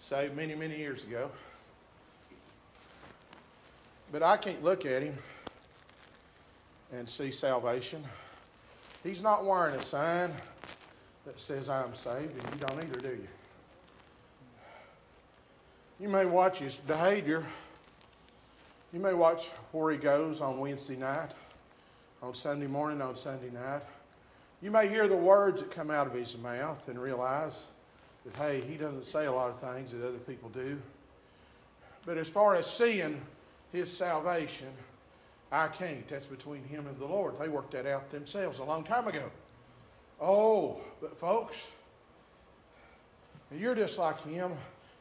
saved 0.00 0.34
many, 0.34 0.54
many 0.54 0.76
years 0.76 1.04
ago. 1.04 1.30
But 4.10 4.22
I 4.22 4.36
can't 4.36 4.64
look 4.64 4.86
at 4.86 5.02
him 5.02 5.16
and 6.92 7.08
see 7.08 7.30
salvation. 7.30 8.02
He's 9.06 9.22
not 9.22 9.44
wearing 9.44 9.76
a 9.76 9.82
sign 9.82 10.32
that 11.24 11.38
says 11.38 11.68
I'm 11.68 11.94
saved, 11.94 12.42
and 12.42 12.54
you 12.54 12.66
don't 12.66 12.84
either, 12.84 13.00
do 13.00 13.10
you? 13.10 13.28
You 16.00 16.08
may 16.08 16.26
watch 16.26 16.58
his 16.58 16.76
behavior 16.76 17.44
you 18.96 19.02
may 19.02 19.12
watch 19.12 19.50
where 19.72 19.92
he 19.92 19.98
goes 19.98 20.40
on 20.40 20.58
Wednesday 20.58 20.96
night, 20.96 21.30
on 22.22 22.34
Sunday 22.34 22.66
morning, 22.66 23.02
on 23.02 23.14
Sunday 23.14 23.50
night. 23.50 23.82
You 24.62 24.70
may 24.70 24.88
hear 24.88 25.06
the 25.06 25.16
words 25.16 25.60
that 25.60 25.70
come 25.70 25.90
out 25.90 26.06
of 26.06 26.14
his 26.14 26.38
mouth 26.38 26.88
and 26.88 26.98
realize 26.98 27.64
that, 28.24 28.34
hey, 28.36 28.62
he 28.62 28.76
doesn't 28.76 29.04
say 29.04 29.26
a 29.26 29.32
lot 29.32 29.50
of 29.50 29.60
things 29.60 29.92
that 29.92 30.02
other 30.02 30.18
people 30.18 30.48
do. 30.48 30.80
But 32.06 32.16
as 32.16 32.26
far 32.26 32.54
as 32.54 32.66
seeing 32.66 33.20
his 33.70 33.94
salvation, 33.94 34.68
I 35.52 35.68
can't. 35.68 36.06
That's 36.08 36.26
between 36.26 36.64
him 36.64 36.86
and 36.86 36.98
the 36.98 37.06
Lord. 37.06 37.38
They 37.38 37.48
worked 37.48 37.72
that 37.72 37.86
out 37.86 38.10
themselves 38.10 38.58
a 38.58 38.64
long 38.64 38.82
time 38.82 39.06
ago. 39.06 39.30
Oh, 40.20 40.80
but 41.00 41.18
folks, 41.18 41.70
you're 43.54 43.74
just 43.74 43.98
like 43.98 44.22
him. 44.24 44.52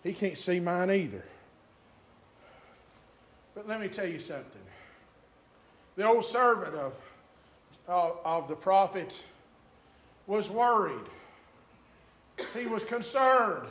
He 0.04 0.14
can't 0.14 0.38
see 0.38 0.60
mine 0.60 0.92
either. 0.92 1.24
But 3.56 3.68
let 3.68 3.80
me 3.80 3.88
tell 3.88 4.08
you 4.08 4.20
something. 4.20 4.62
The 5.96 6.06
old 6.06 6.25
servant 6.25 6.75
of, 6.75 6.94
of, 7.88 8.18
of 8.24 8.48
the 8.48 8.56
prophet 8.56 9.24
was 10.28 10.50
worried. 10.50 11.08
He 12.54 12.66
was 12.66 12.84
concerned 12.84 13.68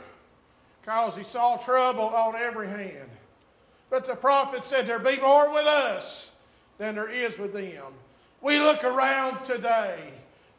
because 0.81 1.15
he 1.15 1.23
saw 1.23 1.57
trouble 1.57 2.05
on 2.05 2.35
every 2.35 2.67
hand. 2.67 3.09
But 3.91 4.05
the 4.05 4.15
prophet 4.15 4.63
said, 4.63 4.87
There 4.87 4.99
be 4.99 5.17
more 5.17 5.53
with 5.53 5.65
us 5.65 6.31
than 6.77 6.95
there 6.95 7.09
is 7.09 7.37
with 7.37 7.53
them. 7.53 7.93
We 8.41 8.59
look 8.59 8.83
around 8.83 9.43
today 9.45 9.97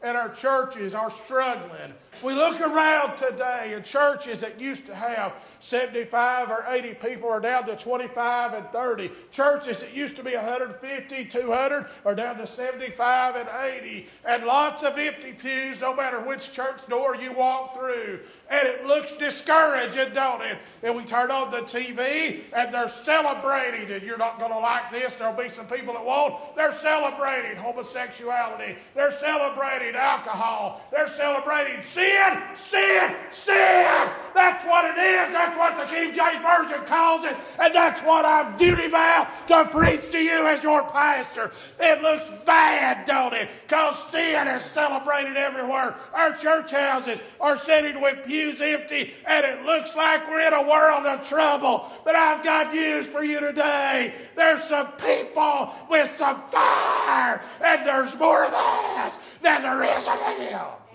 and 0.01 0.17
our 0.17 0.29
churches 0.29 0.93
are 0.93 1.11
struggling. 1.11 1.93
We 2.23 2.33
look 2.33 2.59
around 2.59 3.17
today 3.17 3.73
and 3.73 3.85
churches 3.85 4.39
that 4.39 4.59
used 4.59 4.87
to 4.87 4.95
have 4.95 5.33
75 5.59 6.49
or 6.49 6.65
80 6.67 6.95
people 6.95 7.29
are 7.29 7.39
down 7.39 7.65
to 7.67 7.75
25 7.75 8.53
and 8.53 8.67
30. 8.69 9.11
Churches 9.31 9.81
that 9.81 9.95
used 9.95 10.15
to 10.15 10.23
be 10.23 10.33
150, 10.33 11.25
200 11.25 11.85
are 12.05 12.15
down 12.15 12.37
to 12.37 12.47
75 12.47 13.35
and 13.35 13.49
80. 13.49 14.07
And 14.25 14.45
lots 14.45 14.83
of 14.83 14.97
empty 14.97 15.33
pews 15.33 15.79
no 15.79 15.93
matter 15.95 16.19
which 16.19 16.51
church 16.51 16.87
door 16.87 17.15
you 17.15 17.31
walk 17.33 17.75
through. 17.75 18.19
And 18.49 18.67
it 18.67 18.85
looks 18.85 19.11
discouraging, 19.13 20.13
don't 20.13 20.41
it? 20.41 20.57
And 20.81 20.95
we 20.95 21.03
turn 21.03 21.29
on 21.29 21.51
the 21.51 21.61
TV 21.61 22.41
and 22.55 22.73
they're 22.73 22.87
celebrating. 22.87 23.91
And 23.91 24.03
you're 24.03 24.17
not 24.17 24.39
going 24.39 24.51
to 24.51 24.59
like 24.59 24.91
this. 24.91 25.13
There'll 25.13 25.35
be 25.35 25.49
some 25.49 25.67
people 25.67 25.93
that 25.93 26.03
won't. 26.03 26.55
They're 26.55 26.73
celebrating 26.73 27.57
homosexuality. 27.57 28.77
They're 28.95 29.11
celebrating 29.11 29.95
alcohol. 29.95 30.81
They're 30.91 31.07
celebrating 31.07 31.83
sin, 31.83 32.06
sin, 32.07 32.43
sin. 32.55 33.15
Sin. 33.31 34.09
That's 34.33 34.63
what 34.65 34.85
it 34.85 34.97
is. 34.99 35.33
That's 35.33 35.57
what 35.57 35.77
the 35.77 35.85
King 35.93 36.13
James 36.13 36.41
Version 36.43 36.85
calls 36.85 37.25
it. 37.25 37.35
And 37.59 37.73
that's 37.73 38.01
what 38.01 38.23
I'm 38.23 38.55
duty 38.57 38.87
bound 38.87 39.27
to 39.47 39.65
preach 39.65 40.11
to 40.11 40.19
you 40.19 40.45
as 40.45 40.63
your 40.63 40.83
pastor. 40.83 41.51
It 41.79 42.01
looks 42.01 42.31
bad, 42.45 43.05
don't 43.05 43.33
it? 43.33 43.49
Because 43.67 43.97
sin 44.11 44.47
is 44.47 44.63
celebrated 44.63 45.37
everywhere. 45.37 45.95
Our 46.13 46.33
church 46.33 46.71
houses 46.71 47.19
are 47.41 47.57
sitting 47.57 47.99
with 47.99 48.25
pews 48.25 48.61
empty, 48.61 49.13
and 49.25 49.45
it 49.45 49.65
looks 49.65 49.95
like 49.95 50.27
we're 50.29 50.47
in 50.47 50.53
a 50.53 50.69
world 50.69 51.05
of 51.05 51.27
trouble. 51.27 51.91
But 52.05 52.15
I've 52.15 52.43
got 52.43 52.73
news 52.73 53.07
for 53.07 53.23
you 53.23 53.39
today. 53.39 54.13
There's 54.35 54.63
some 54.63 54.91
people 54.93 55.73
with 55.89 56.15
some 56.15 56.43
fire, 56.43 57.41
and 57.63 57.87
there's 57.87 58.15
more 58.17 58.45
of 58.45 58.53
us 58.53 59.17
than 59.41 59.63
there 59.63 59.83
is 59.83 60.07
of 60.07 60.19
them. 60.37 60.86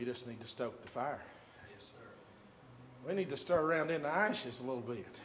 We 0.00 0.06
just 0.06 0.26
need 0.26 0.40
to 0.40 0.46
stoke 0.46 0.80
the 0.80 0.88
fire. 0.88 1.20
Yes, 1.70 1.88
sir. 1.92 3.06
We 3.06 3.14
need 3.14 3.28
to 3.28 3.36
stir 3.36 3.60
around 3.60 3.90
in 3.90 4.02
the 4.02 4.08
ashes 4.08 4.60
a 4.60 4.62
little 4.62 4.80
bit. 4.80 5.20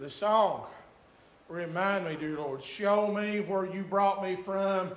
The 0.00 0.10
song, 0.10 0.66
remind 1.48 2.06
me, 2.06 2.16
dear 2.16 2.36
Lord, 2.36 2.64
show 2.64 3.06
me 3.06 3.38
where 3.42 3.64
you 3.64 3.84
brought 3.84 4.24
me 4.24 4.34
from 4.34 4.90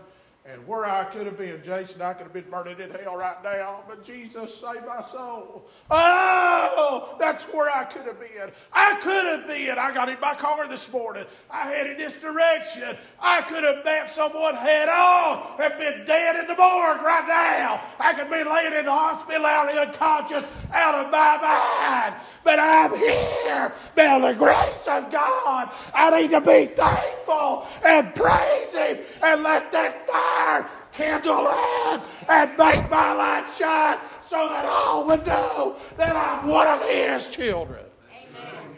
and 0.44 0.66
where 0.68 0.86
I 0.86 1.04
could 1.04 1.28
have 1.28 1.38
been, 1.38 1.62
Jason, 1.64 2.02
I 2.02 2.14
could 2.14 2.24
have 2.24 2.34
been 2.34 2.50
burning 2.50 2.80
in 2.80 2.90
hell 2.90 3.16
right 3.16 3.44
now, 3.44 3.84
but 3.88 4.04
Jesus 4.04 4.56
saved 4.56 4.88
my 4.88 5.04
soul. 5.04 5.70
Oh, 5.92 7.16
that's 7.20 7.46
where 7.46 7.70
I 7.70 7.84
could 7.84 8.08
have 8.08 8.20
been. 8.20 8.52
I 8.74 8.96
could 9.02 9.26
have 9.28 9.48
been. 9.48 9.78
I 9.78 9.94
got 9.94 10.10
in 10.10 10.20
my 10.20 10.34
car 10.34 10.68
this 10.68 10.92
morning. 10.92 11.26
I 11.52 11.68
headed 11.68 12.00
this 12.00 12.16
direction. 12.16 12.98
I 13.20 13.44
could 13.44 13.64
have 13.64 13.86
met 13.86 14.10
someone 14.10 14.56
head 14.56 14.90
on 14.90 15.62
and 15.62 15.78
been 15.78 16.06
dead 16.08 16.36
in 16.38 16.48
the 16.48 16.56
morgue 16.56 17.02
right 17.04 17.28
now. 17.28 17.84
I 18.00 18.14
could 18.14 18.32
be 18.32 18.44
laying 18.44 18.74
in 18.74 18.86
the 18.86 18.92
hospital 18.92 19.46
out 19.46 19.70
unconscious, 19.78 20.44
out 20.74 21.06
of 21.06 21.12
my 21.12 21.38
mind. 21.38 22.16
But 22.44 22.58
I'm 22.58 22.96
here 22.98 23.74
by 23.96 24.20
the 24.20 24.34
grace 24.34 24.88
of 24.88 25.12
God. 25.12 25.70
I 25.94 26.20
need 26.20 26.32
to 26.32 26.42
be 26.42 26.66
thankful 26.66 27.68
and 27.86 28.16
praise 28.16 28.74
Him 28.74 28.98
and 29.22 29.44
let 29.44 29.72
that 29.72 30.08
fire 30.08 30.31
fire 30.32 30.70
kindle 30.94 31.48
in 31.48 32.02
and 32.28 32.50
make 32.58 32.90
my 32.90 33.14
light 33.14 33.48
shine 33.58 34.00
so 34.28 34.48
that 34.50 34.66
all 34.66 35.06
would 35.08 35.26
know 35.26 35.76
that 35.98 36.16
I'm 36.16 36.48
one 36.48 36.68
of 36.68 36.84
his 36.88 37.28
children. 37.30 37.86
Amen. 38.14 38.78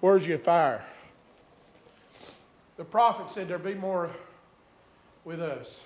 Where's 0.00 0.26
your 0.26 0.38
fire? 0.38 0.84
The 2.76 2.84
prophet 2.84 3.30
said 3.30 3.48
there'd 3.48 3.62
be 3.62 3.74
more 3.74 4.10
with 5.24 5.40
us 5.40 5.84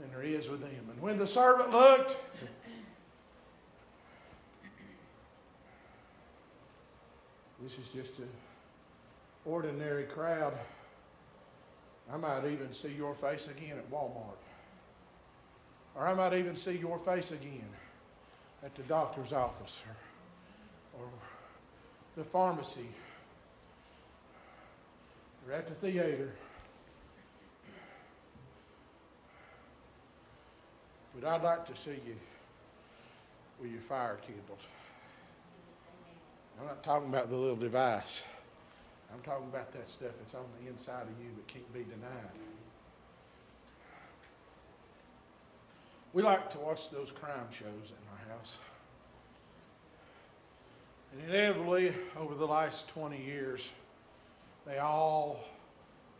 than 0.00 0.10
there 0.10 0.22
is 0.22 0.48
with 0.48 0.60
them. 0.60 0.90
And 0.90 1.00
when 1.00 1.16
the 1.16 1.26
servant 1.26 1.70
looked, 1.70 2.16
this 7.62 7.72
is 7.72 7.86
just 7.94 8.18
an 8.18 8.28
ordinary 9.44 10.04
crowd. 10.04 10.52
I 12.12 12.16
might 12.16 12.44
even 12.46 12.72
see 12.72 12.92
your 12.92 13.14
face 13.14 13.48
again 13.48 13.78
at 13.78 13.90
Walmart. 13.90 14.38
Or 15.94 16.06
I 16.06 16.14
might 16.14 16.34
even 16.34 16.56
see 16.56 16.76
your 16.76 16.98
face 16.98 17.32
again 17.32 17.68
at 18.62 18.74
the 18.74 18.82
doctor's 18.82 19.32
office 19.32 19.82
or, 20.98 21.02
or 21.02 21.08
the 22.16 22.24
pharmacy 22.24 22.88
or 25.46 25.54
at 25.54 25.66
the 25.68 25.74
theater. 25.74 26.32
But 31.18 31.28
I'd 31.28 31.42
like 31.42 31.66
to 31.66 31.76
see 31.76 31.98
you 32.06 32.16
with 33.60 33.72
your 33.72 33.80
fire 33.80 34.18
kindled. 34.26 34.58
I'm 36.60 36.66
not 36.66 36.82
talking 36.82 37.08
about 37.08 37.30
the 37.30 37.36
little 37.36 37.56
device. 37.56 38.22
I'm 39.12 39.20
talking 39.22 39.48
about 39.48 39.72
that 39.72 39.88
stuff 39.88 40.12
that's 40.18 40.34
on 40.34 40.44
the 40.60 40.68
inside 40.68 41.02
of 41.02 41.24
you 41.24 41.30
that 41.36 41.46
can't 41.46 41.72
be 41.72 41.80
denied. 41.80 42.30
We 46.12 46.22
like 46.22 46.50
to 46.50 46.58
watch 46.58 46.90
those 46.90 47.12
crime 47.12 47.46
shows 47.50 47.66
in 47.66 48.02
my 48.10 48.34
house. 48.34 48.58
And 51.12 51.30
inevitably, 51.30 51.92
over 52.18 52.34
the 52.34 52.46
last 52.46 52.88
20 52.88 53.22
years, 53.22 53.70
they 54.66 54.78
all 54.78 55.44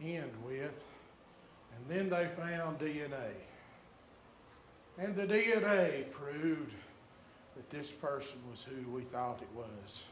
end 0.03 0.31
with, 0.47 0.85
and 1.75 1.89
then 1.89 2.11
they 2.11 2.29
found 2.37 2.79
DNA. 2.79 3.33
And 4.99 5.15
the 5.15 5.27
DNA 5.27 6.11
proved 6.11 6.73
that 7.57 7.71
this 7.71 7.91
person 7.91 8.37
was 8.51 8.63
who 8.63 8.91
we 8.91 9.03
thought 9.03 9.41
it 9.43 9.49
was. 9.55 10.05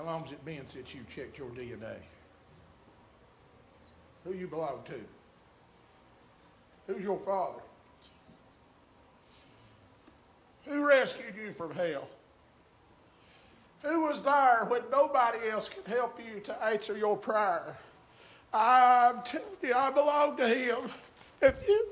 How 0.00 0.06
long's 0.06 0.32
it 0.32 0.42
been 0.46 0.66
since 0.66 0.94
you 0.94 1.02
checked 1.14 1.36
your 1.36 1.48
DNA? 1.48 1.96
Who 4.24 4.32
you 4.32 4.46
belong 4.46 4.80
to? 4.86 4.94
Who's 6.86 7.02
your 7.02 7.18
father? 7.18 7.60
Who 10.64 10.86
rescued 10.86 11.34
you 11.36 11.52
from 11.52 11.74
hell? 11.74 12.08
Who 13.82 14.00
was 14.00 14.22
there 14.22 14.64
when 14.68 14.80
nobody 14.90 15.50
else 15.50 15.68
could 15.68 15.86
help 15.86 16.18
you 16.18 16.40
to 16.40 16.64
answer 16.64 16.96
your 16.96 17.18
prayer? 17.18 17.76
I'm 18.54 19.20
telling 19.22 19.44
you, 19.62 19.74
I 19.74 19.90
belong 19.90 20.38
to 20.38 20.48
Him. 20.48 20.78
If 21.42 21.60
you, 21.68 21.88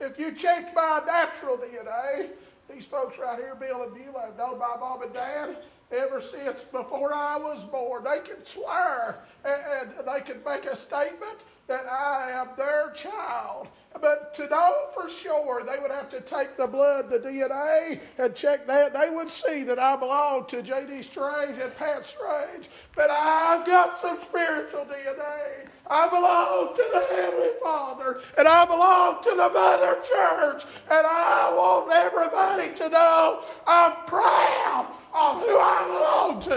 if 0.00 0.20
you 0.20 0.32
checked 0.32 0.76
my 0.76 1.02
natural 1.04 1.56
DNA, 1.58 2.28
these 2.72 2.86
folks 2.86 3.18
right 3.18 3.38
here, 3.38 3.56
Bill 3.56 3.82
and 3.82 3.92
Beulah, 3.92 4.26
have 4.26 4.38
known 4.38 4.60
my 4.60 4.76
mom 4.78 5.02
and 5.02 5.12
dad 5.12 5.56
ever 5.92 6.20
since 6.20 6.62
before 6.62 7.12
I 7.12 7.36
was 7.36 7.64
born. 7.64 8.04
They 8.04 8.20
can 8.20 8.44
swear 8.44 9.20
and, 9.44 9.90
they 10.06 10.20
can 10.20 10.42
make 10.44 10.66
a 10.66 10.76
statement 10.76 11.38
that 11.66 11.86
I 11.86 12.32
am 12.32 12.48
their 12.56 12.90
child. 12.90 13.68
But 14.00 14.34
to 14.34 14.48
know 14.48 14.88
for 14.92 15.08
sure, 15.08 15.62
they 15.64 15.78
would 15.78 15.90
have 15.90 16.08
to 16.10 16.20
take 16.20 16.56
the 16.56 16.66
blood, 16.66 17.10
the 17.10 17.18
DNA, 17.18 18.00
and 18.18 18.34
check 18.34 18.66
that. 18.66 18.92
They 18.92 19.10
would 19.10 19.30
see 19.30 19.62
that 19.64 19.78
I 19.78 19.96
belong 19.96 20.46
to 20.46 20.62
J.D. 20.62 21.02
Strange 21.02 21.58
and 21.58 21.76
Pat 21.76 22.04
Strange. 22.04 22.68
But 22.96 23.10
I've 23.10 23.64
got 23.66 23.98
some 24.00 24.20
spiritual 24.20 24.84
DNA. 24.84 25.68
I 25.86 26.08
belong 26.08 26.74
to 26.74 26.84
the 26.92 27.14
Heavenly 27.14 27.50
Father, 27.62 28.20
and 28.38 28.48
I 28.48 28.64
belong 28.64 29.22
to 29.22 29.30
the 29.30 29.50
Mother 29.50 29.94
Church, 30.02 30.64
and 30.90 31.06
I 31.06 31.52
want 31.56 31.90
everybody 31.92 32.74
to 32.74 32.88
know 32.88 33.42
I'm 33.66 33.92
proud 34.06 34.86
of 35.12 35.40
who 35.40 35.58
I 35.58 35.84
belong 35.86 36.40
to. 36.40 36.54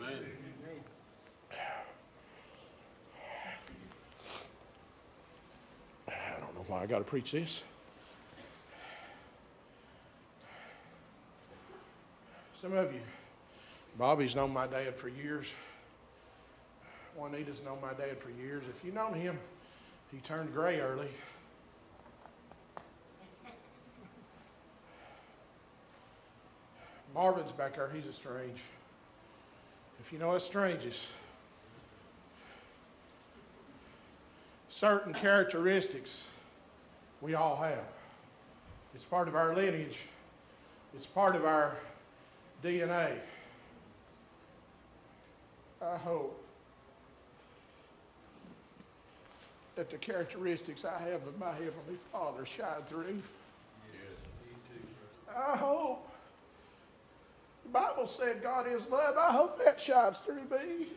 Amen. 0.00 0.18
I 6.08 6.40
don't 6.40 6.54
know 6.54 6.64
why 6.66 6.82
I 6.82 6.86
got 6.86 6.98
to 6.98 7.04
preach 7.04 7.32
this. 7.32 7.62
Some 12.54 12.76
of 12.76 12.92
you, 12.92 13.00
Bobby's 13.98 14.36
known 14.36 14.52
my 14.52 14.66
dad 14.68 14.94
for 14.94 15.08
years. 15.08 15.52
Juanita's 17.16 17.62
known 17.62 17.78
my 17.80 17.92
dad 17.92 18.18
for 18.18 18.30
years. 18.30 18.62
If 18.68 18.84
you've 18.84 18.94
known 18.94 19.14
him, 19.14 19.38
he 20.12 20.18
turned 20.18 20.54
gray 20.54 20.80
early. 20.80 21.08
Marvin's 27.14 27.52
back 27.52 27.76
there. 27.76 27.90
He's 27.94 28.06
a 28.06 28.12
strange. 28.12 28.60
If 30.00 30.12
you 30.12 30.18
know 30.18 30.28
what 30.28 30.42
strange 30.42 30.84
is, 30.84 31.06
certain 34.68 35.12
characteristics 35.12 36.26
we 37.20 37.34
all 37.34 37.56
have. 37.56 37.84
It's 38.94 39.04
part 39.04 39.28
of 39.28 39.36
our 39.36 39.54
lineage, 39.54 40.00
it's 40.94 41.06
part 41.06 41.36
of 41.36 41.44
our 41.44 41.76
DNA. 42.64 43.12
I 45.80 45.96
hope 45.96 46.38
that 49.76 49.90
the 49.90 49.96
characteristics 49.96 50.84
I 50.84 50.98
have 50.98 51.26
of 51.26 51.38
my 51.38 51.52
Heavenly 51.52 51.98
Father 52.12 52.44
shine 52.44 52.82
through. 52.86 53.22
Yes, 53.92 55.34
I 55.36 55.56
hope. 55.56 56.11
The 57.64 57.70
Bible 57.70 58.06
said 58.06 58.42
God 58.42 58.66
is 58.66 58.88
love. 58.88 59.16
I 59.16 59.32
hope 59.32 59.62
that 59.64 59.80
shines 59.80 60.18
through 60.18 60.42
me. 60.50 60.88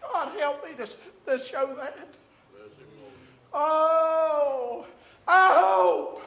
God 0.00 0.38
help 0.38 0.64
me 0.64 0.72
to, 0.74 0.86
to 1.26 1.44
show 1.44 1.74
that. 1.76 1.98
Oh, 3.54 4.86
I 5.28 5.60
hope 5.60 6.22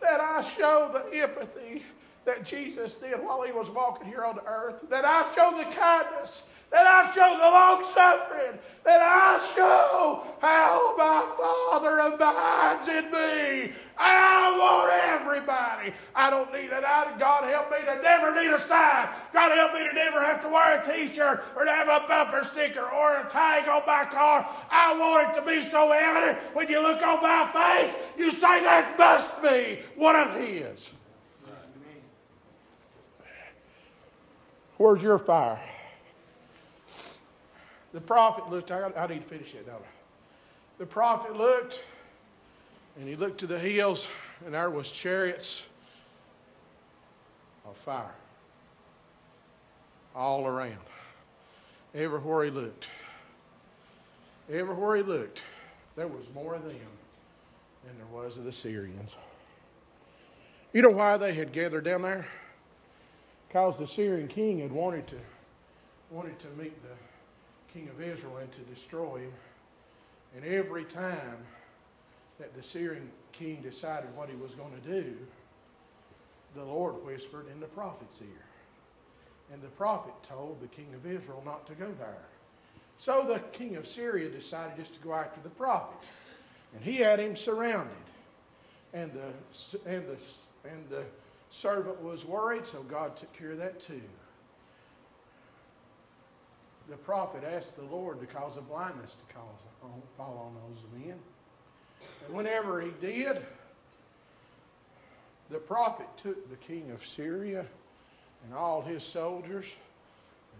that 0.00 0.20
I 0.20 0.40
show 0.40 0.90
the 0.92 1.16
empathy 1.22 1.82
that 2.24 2.44
Jesus 2.44 2.94
did 2.94 3.22
while 3.22 3.42
he 3.42 3.52
was 3.52 3.70
walking 3.70 4.06
here 4.06 4.24
on 4.24 4.36
the 4.36 4.44
earth, 4.46 4.84
that 4.88 5.04
I 5.04 5.22
show 5.34 5.56
the 5.56 5.64
kindness 5.76 6.42
that 6.72 6.86
I 6.86 7.12
show 7.14 7.36
the 7.36 7.50
long 7.50 7.84
suffering, 7.92 8.58
that 8.84 9.00
I 9.02 9.38
show 9.54 10.24
how 10.40 10.96
my 10.96 11.22
Father 11.36 11.98
abides 11.98 12.88
in 12.88 13.04
me. 13.12 13.72
I 13.98 14.56
want 14.58 14.90
everybody. 15.20 15.92
I 16.14 16.30
don't 16.30 16.50
need 16.52 16.70
it. 16.72 16.82
God 17.18 17.44
help 17.44 17.70
me 17.70 17.76
to 17.84 18.02
never 18.02 18.34
need 18.34 18.50
a 18.50 18.58
sign. 18.58 19.08
God 19.32 19.52
help 19.54 19.74
me 19.74 19.86
to 19.86 19.92
never 19.92 20.24
have 20.24 20.40
to 20.42 20.48
wear 20.48 20.80
a 20.80 20.84
t-shirt 20.84 21.44
or 21.54 21.64
to 21.64 21.70
have 21.70 21.88
a 21.88 22.06
bumper 22.08 22.42
sticker 22.44 22.88
or 22.88 23.18
a 23.18 23.28
tag 23.28 23.68
on 23.68 23.82
my 23.86 24.04
car. 24.06 24.48
I 24.70 24.96
want 24.98 25.30
it 25.30 25.40
to 25.40 25.46
be 25.46 25.70
so 25.70 25.92
evident 25.92 26.38
when 26.54 26.68
you 26.68 26.82
look 26.82 27.06
on 27.06 27.22
my 27.22 27.50
face, 27.52 27.94
you 28.18 28.30
say 28.30 28.62
that 28.64 28.98
must 28.98 29.42
be 29.42 29.80
one 29.94 30.16
of 30.16 30.34
His. 30.34 30.92
Where's 34.78 35.02
your 35.02 35.18
fire? 35.18 35.60
The 37.92 38.00
prophet 38.00 38.50
looked, 38.50 38.70
I, 38.70 38.90
I 38.96 39.06
need 39.06 39.22
to 39.22 39.28
finish 39.28 39.54
it, 39.54 39.66
don't 39.66 39.76
I? 39.76 39.88
The 40.78 40.86
prophet 40.86 41.36
looked, 41.36 41.82
and 42.96 43.06
he 43.06 43.16
looked 43.16 43.38
to 43.40 43.46
the 43.46 43.58
hills, 43.58 44.08
and 44.44 44.54
there 44.54 44.70
was 44.70 44.90
chariots 44.90 45.66
of 47.66 47.76
fire 47.76 48.14
all 50.14 50.46
around. 50.46 50.78
Everywhere 51.94 52.44
he 52.44 52.50
looked. 52.50 52.88
Everywhere 54.50 54.96
he 54.96 55.02
looked, 55.02 55.42
there 55.96 56.08
was 56.08 56.26
more 56.34 56.54
of 56.54 56.64
them 56.64 56.76
than 57.84 57.96
there 57.96 58.06
was 58.12 58.38
of 58.38 58.44
the 58.44 58.52
Syrians. 58.52 59.14
You 60.72 60.82
know 60.82 60.90
why 60.90 61.16
they 61.18 61.34
had 61.34 61.52
gathered 61.52 61.84
down 61.84 62.02
there? 62.02 62.26
Because 63.48 63.78
the 63.78 63.86
Syrian 63.86 64.28
king 64.28 64.60
had 64.60 64.72
wanted 64.72 65.06
to 65.08 65.16
wanted 66.10 66.38
to 66.40 66.46
meet 66.62 66.74
the 66.82 66.94
king 67.72 67.88
of 67.88 68.00
Israel 68.00 68.38
and 68.38 68.50
to 68.52 68.60
destroy 68.62 69.18
him. 69.18 69.32
And 70.36 70.44
every 70.44 70.84
time 70.84 71.38
that 72.38 72.54
the 72.54 72.62
Syrian 72.62 73.10
king 73.32 73.60
decided 73.62 74.14
what 74.16 74.28
he 74.28 74.36
was 74.36 74.54
going 74.54 74.72
to 74.72 75.02
do, 75.02 75.16
the 76.54 76.64
Lord 76.64 77.04
whispered 77.04 77.46
in 77.52 77.60
the 77.60 77.66
prophet's 77.66 78.20
ear. 78.20 78.44
And 79.52 79.62
the 79.62 79.68
prophet 79.68 80.12
told 80.22 80.60
the 80.60 80.68
king 80.68 80.88
of 80.94 81.06
Israel 81.06 81.42
not 81.44 81.66
to 81.66 81.74
go 81.74 81.92
there. 81.98 82.24
So 82.98 83.24
the 83.26 83.40
king 83.56 83.76
of 83.76 83.86
Syria 83.86 84.28
decided 84.30 84.76
just 84.76 84.94
to 84.94 85.00
go 85.00 85.14
after 85.14 85.40
the 85.42 85.50
prophet. 85.50 86.08
And 86.74 86.82
he 86.84 86.96
had 86.96 87.18
him 87.18 87.36
surrounded. 87.36 87.96
And 88.94 89.12
the, 89.12 89.90
and 89.90 90.06
the, 90.06 90.18
and 90.68 90.88
the 90.88 91.04
servant 91.50 92.02
was 92.02 92.24
worried, 92.24 92.66
so 92.66 92.82
God 92.82 93.16
took 93.16 93.32
care 93.32 93.52
of 93.52 93.58
that 93.58 93.80
too 93.80 94.02
the 96.92 96.98
prophet 96.98 97.42
asked 97.42 97.76
the 97.76 97.84
Lord 97.84 98.20
to 98.20 98.26
cause 98.26 98.58
a 98.58 98.60
blindness 98.60 99.16
to 99.26 99.34
cause, 99.34 99.60
on, 99.82 100.02
fall 100.14 100.52
on 100.54 100.68
those 100.68 100.84
men. 101.02 101.16
And 102.26 102.36
whenever 102.36 102.82
he 102.82 102.90
did, 103.00 103.40
the 105.48 105.56
prophet 105.56 106.06
took 106.18 106.50
the 106.50 106.56
king 106.56 106.90
of 106.90 107.04
Syria 107.06 107.64
and 108.44 108.52
all 108.52 108.82
his 108.82 109.02
soldiers 109.02 109.74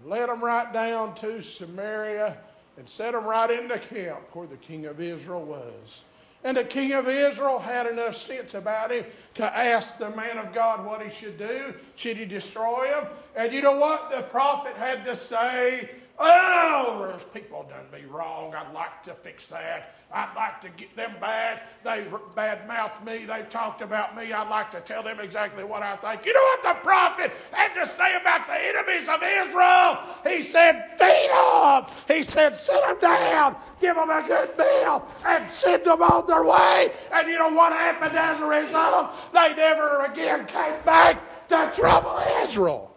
and 0.01 0.11
led 0.11 0.31
them 0.31 0.43
right 0.43 0.73
down 0.73 1.15
to 1.17 1.43
Samaria 1.43 2.39
and 2.79 2.89
set 2.89 3.13
them 3.13 3.27
right 3.27 3.51
in 3.51 3.69
the 3.69 3.79
camp 3.79 4.21
where 4.33 4.47
the 4.47 4.57
king 4.57 4.87
of 4.87 5.03
Israel 5.03 5.45
was. 5.45 6.05
And 6.45 6.57
the 6.57 6.65
king 6.65 6.93
of 6.93 7.09
Israel 7.09 7.59
had 7.59 7.87
enough 7.87 8.17
sense 8.17 8.55
about 8.55 8.91
him 8.91 9.05
to 9.35 9.57
ask 9.57 9.99
the 9.99 10.11
man 10.11 10.39
of 10.39 10.55
God 10.55 10.87
what 10.87 11.03
he 11.03 11.11
should 11.11 11.37
do. 11.37 11.75
Should 11.95 12.17
he 12.17 12.25
destroy 12.25 12.87
him? 12.87 13.07
And 13.37 13.53
you 13.53 13.61
know 13.61 13.77
what 13.77 14.11
the 14.11 14.23
prophet 14.23 14.77
had 14.79 15.05
to 15.05 15.15
say 15.15 15.91
Oh, 16.19 17.07
there's 17.09 17.25
people 17.33 17.65
done 17.69 17.91
me 17.91 18.07
wrong. 18.07 18.55
I'd 18.55 18.73
like 18.73 19.03
to 19.05 19.15
fix 19.15 19.47
that. 19.47 19.95
I'd 20.13 20.35
like 20.37 20.61
to 20.61 20.69
get 20.69 20.95
them 20.95 21.15
bad. 21.21 21.63
They've 21.85 22.13
bad 22.35 22.69
mouthed 22.69 23.05
me. 23.05 23.25
They've 23.25 23.49
talked 23.49 23.81
about 23.81 24.15
me. 24.17 24.33
I'd 24.33 24.51
like 24.51 24.71
to 24.73 24.81
tell 24.81 25.03
them 25.03 25.21
exactly 25.21 25.65
what 25.65 25.83
I 25.83 25.97
think. 25.97 26.27
You 26.27 26.35
know 26.35 26.43
what 26.43 26.63
the 26.63 26.75
prophet 26.85 27.33
had 27.51 27.75
to 27.75 27.87
say 27.87 28.17
about 28.17 28.47
the 28.47 28.63
enemies 28.63 29.09
of 29.09 29.23
Israel? 29.23 29.99
He 30.27 30.43
said, 30.43 30.91
Feed 30.99 31.31
them. 31.31 31.87
He 32.07 32.23
said, 32.23 32.59
Sit 32.59 32.81
them 32.83 33.01
down, 33.01 33.57
give 33.81 33.97
them 33.97 34.11
a 34.11 34.23
good 34.27 34.57
meal, 34.59 35.07
and 35.25 35.51
send 35.51 35.85
them 35.85 36.03
on 36.03 36.27
their 36.27 36.45
way. 36.45 36.93
And 37.13 37.27
you 37.27 37.39
know 37.39 37.51
what 37.51 37.73
happened 37.73 38.17
as 38.17 38.39
a 38.39 38.47
result? 38.47 39.33
They 39.33 39.55
never 39.55 40.05
again 40.05 40.45
came 40.45 40.75
back 40.85 41.49
to 41.49 41.73
trouble 41.75 42.23
Israel. 42.43 42.92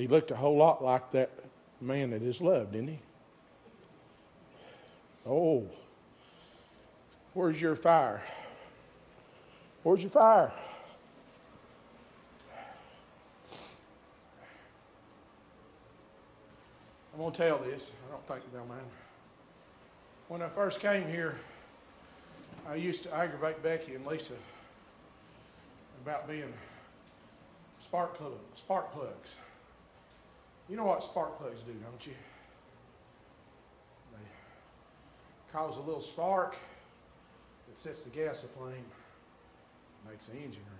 He 0.00 0.06
looked 0.06 0.30
a 0.30 0.34
whole 0.34 0.56
lot 0.56 0.82
like 0.82 1.10
that 1.10 1.28
man 1.78 2.08
that 2.12 2.22
is 2.22 2.40
loved, 2.40 2.72
didn't 2.72 2.88
he? 2.88 2.98
Oh, 5.26 5.66
where's 7.34 7.60
your 7.60 7.76
fire? 7.76 8.22
Where's 9.82 10.00
your 10.00 10.08
fire? 10.08 10.50
I'm 17.12 17.18
going 17.18 17.32
to 17.32 17.36
tell 17.36 17.58
this. 17.58 17.90
I 18.08 18.12
don't 18.12 18.26
think 18.26 18.52
they'll 18.54 18.64
mind. 18.64 18.80
When 20.28 20.40
I 20.40 20.48
first 20.48 20.80
came 20.80 21.06
here, 21.06 21.36
I 22.66 22.76
used 22.76 23.02
to 23.02 23.14
aggravate 23.14 23.62
Becky 23.62 23.96
and 23.96 24.06
Lisa 24.06 24.32
about 26.02 26.26
being 26.26 26.50
spark, 27.82 28.14
plug, 28.14 28.32
spark 28.54 28.94
plugs. 28.94 29.28
You 30.70 30.76
know 30.76 30.84
what 30.84 31.02
spark 31.02 31.36
plugs 31.36 31.62
do, 31.62 31.72
don't 31.72 32.06
you? 32.06 32.12
They 34.12 35.52
cause 35.52 35.76
a 35.76 35.80
little 35.80 36.00
spark 36.00 36.54
that 37.68 37.76
sets 37.76 38.04
the 38.04 38.10
gas 38.10 38.44
aflame, 38.44 38.84
makes 40.08 40.26
the 40.26 40.36
engine 40.36 40.62
run. 40.62 40.78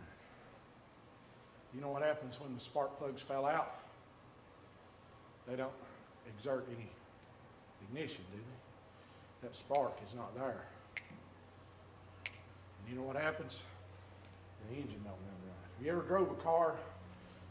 You 1.74 1.80
know 1.80 1.88
what 1.88 2.02
happens 2.02 2.40
when 2.40 2.54
the 2.54 2.60
spark 2.60 2.96
plugs 2.98 3.20
fell 3.20 3.46
out? 3.46 3.80
They 5.48 5.56
don't 5.56 5.72
exert 6.38 6.68
any 6.76 6.88
ignition, 7.88 8.22
do 8.30 8.38
they? 8.38 9.48
That 9.48 9.56
spark 9.56 9.98
is 10.06 10.14
not 10.14 10.36
there. 10.36 10.66
And 12.26 12.88
you 12.88 12.94
know 12.94 13.02
what 13.02 13.16
happens? 13.16 13.62
The 14.68 14.76
engine 14.76 15.00
don't 15.02 15.14
run 15.14 15.40
right. 15.48 15.78
Have 15.78 15.86
you 15.86 15.90
ever 15.90 16.02
drove 16.02 16.30
a 16.30 16.40
car 16.42 16.76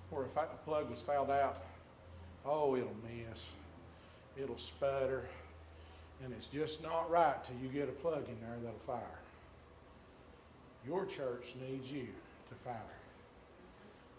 where 0.09 0.23
a 0.23 0.27
plug 0.65 0.89
was 0.89 1.01
fouled 1.01 1.31
out 1.31 1.63
oh, 2.45 2.75
it'll 2.75 2.95
miss, 3.03 3.45
it'll 4.37 4.57
sputter, 4.57 5.25
and 6.23 6.33
it's 6.33 6.47
just 6.47 6.81
not 6.83 7.09
right 7.09 7.35
till 7.43 7.55
you 7.61 7.69
get 7.69 7.89
a 7.89 7.93
plug 7.93 8.27
in 8.27 8.39
there 8.41 8.57
that'll 8.63 8.79
fire. 8.85 9.19
Your 10.85 11.05
church 11.05 11.55
needs 11.67 11.91
you 11.91 12.07
to 12.49 12.55
fire. 12.63 12.75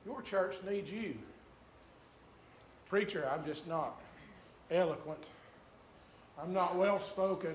Your 0.07 0.23
church 0.23 0.57
needs 0.69 0.91
you. 0.91 1.17
Preacher, 2.89 3.29
I'm 3.33 3.45
just 3.45 3.67
not 3.67 4.01
eloquent. 4.71 5.23
I'm 6.41 6.53
not 6.53 6.77
well 6.77 7.01
spoken. 7.01 7.55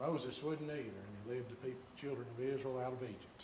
Moses 0.00 0.42
wouldn't 0.42 0.70
either, 0.70 0.78
and 0.78 0.90
he 1.26 1.34
led 1.34 1.48
the 1.48 1.56
people, 1.56 1.80
children 2.00 2.26
of 2.36 2.44
Israel 2.44 2.80
out 2.80 2.92
of 2.92 3.02
Egypt. 3.02 3.42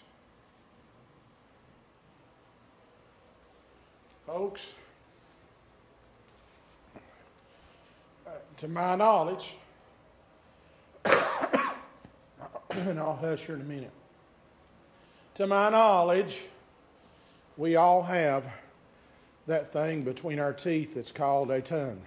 Folks, 4.27 4.73
to 8.65 8.71
my 8.71 8.97
knowledge, 8.97 9.55
and 11.05 12.99
I'll 12.99 13.15
hush 13.15 13.45
here 13.45 13.57
in 13.57 13.61
a 13.61 13.65
minute. 13.65 13.91
To 15.35 15.47
my 15.47 15.69
knowledge, 15.69 16.41
we 17.59 17.77
all 17.77 18.03
have 18.03 18.47
that 19.47 19.71
thing 19.71 20.03
between 20.03 20.39
our 20.39 20.55
teeth 20.55 20.95
that's 20.95 21.13
called 21.13 21.51
a 21.51 21.61
tongue. 21.61 22.01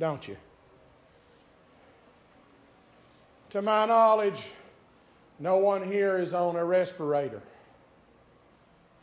Don't 0.00 0.26
you? 0.26 0.36
To 3.50 3.62
my 3.62 3.86
knowledge, 3.86 4.42
no 5.38 5.58
one 5.58 5.88
here 5.88 6.18
is 6.18 6.34
on 6.34 6.56
a 6.56 6.64
respirator. 6.64 7.42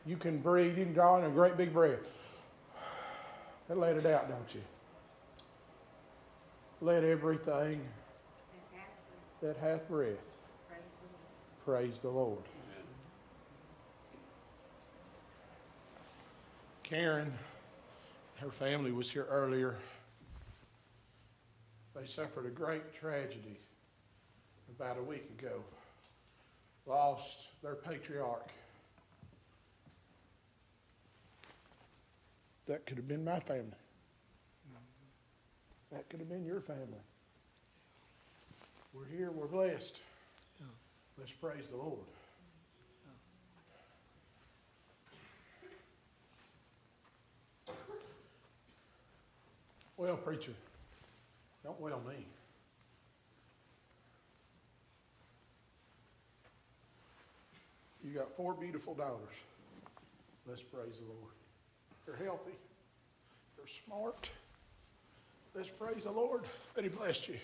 You 0.06 0.18
can 0.18 0.40
breathe, 0.40 0.78
you 0.78 0.84
can 0.84 0.94
draw 0.94 1.18
in 1.18 1.24
a 1.24 1.30
great 1.30 1.56
big 1.56 1.72
breath 1.72 2.00
and 3.70 3.80
let 3.80 3.96
it 3.96 4.06
out, 4.06 4.28
don't 4.28 4.54
you? 4.54 4.62
Let 6.86 7.04
everything 7.04 7.82
that 9.42 9.58
hath 9.58 9.90
breath 9.90 10.20
praise 11.66 12.00
the 12.00 12.12
Lord. 12.12 12.44
Karen, 16.84 17.34
her 18.36 18.52
family 18.52 18.92
was 18.92 19.10
here 19.10 19.26
earlier. 19.32 19.78
They 21.96 22.06
suffered 22.06 22.46
a 22.46 22.52
great 22.52 22.94
tragedy 22.94 23.60
about 24.70 25.00
a 25.00 25.04
week 25.04 25.28
ago. 25.40 25.64
Lost 26.86 27.48
their 27.64 27.74
patriarch. 27.74 28.52
That 32.68 32.86
could 32.86 32.98
have 32.98 33.08
been 33.08 33.26
my 33.26 33.40
family. 33.40 33.74
That 35.92 36.10
could 36.10 36.20
have 36.20 36.30
been 36.30 36.46
your 36.46 36.62
family. 36.62 37.04
We're 38.94 39.06
here, 39.06 39.32
we're 39.32 39.48
blessed. 39.48 40.02
Let's 41.18 41.32
praise 41.32 41.70
the 41.70 41.78
Lord. 41.78 42.00
Well, 49.98 50.18
preacher, 50.18 50.52
don't 51.64 51.80
well 51.80 52.02
me. 52.06 52.26
You 58.04 58.12
got 58.12 58.36
four 58.36 58.54
beautiful 58.54 58.94
daughters. 58.94 59.34
Let's 60.48 60.62
praise 60.62 61.00
the 61.00 61.08
Lord. 61.08 61.34
They're 62.06 62.24
healthy. 62.24 62.52
They're 63.58 63.68
smart. 63.68 64.30
Let's 65.56 65.70
praise 65.70 66.04
the 66.04 66.12
Lord 66.12 66.44
that 66.74 66.84
He 66.84 66.90
blessed 66.90 67.30
you. 67.30 67.38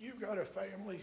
You've 0.00 0.20
got 0.20 0.36
a 0.36 0.44
family, 0.44 1.00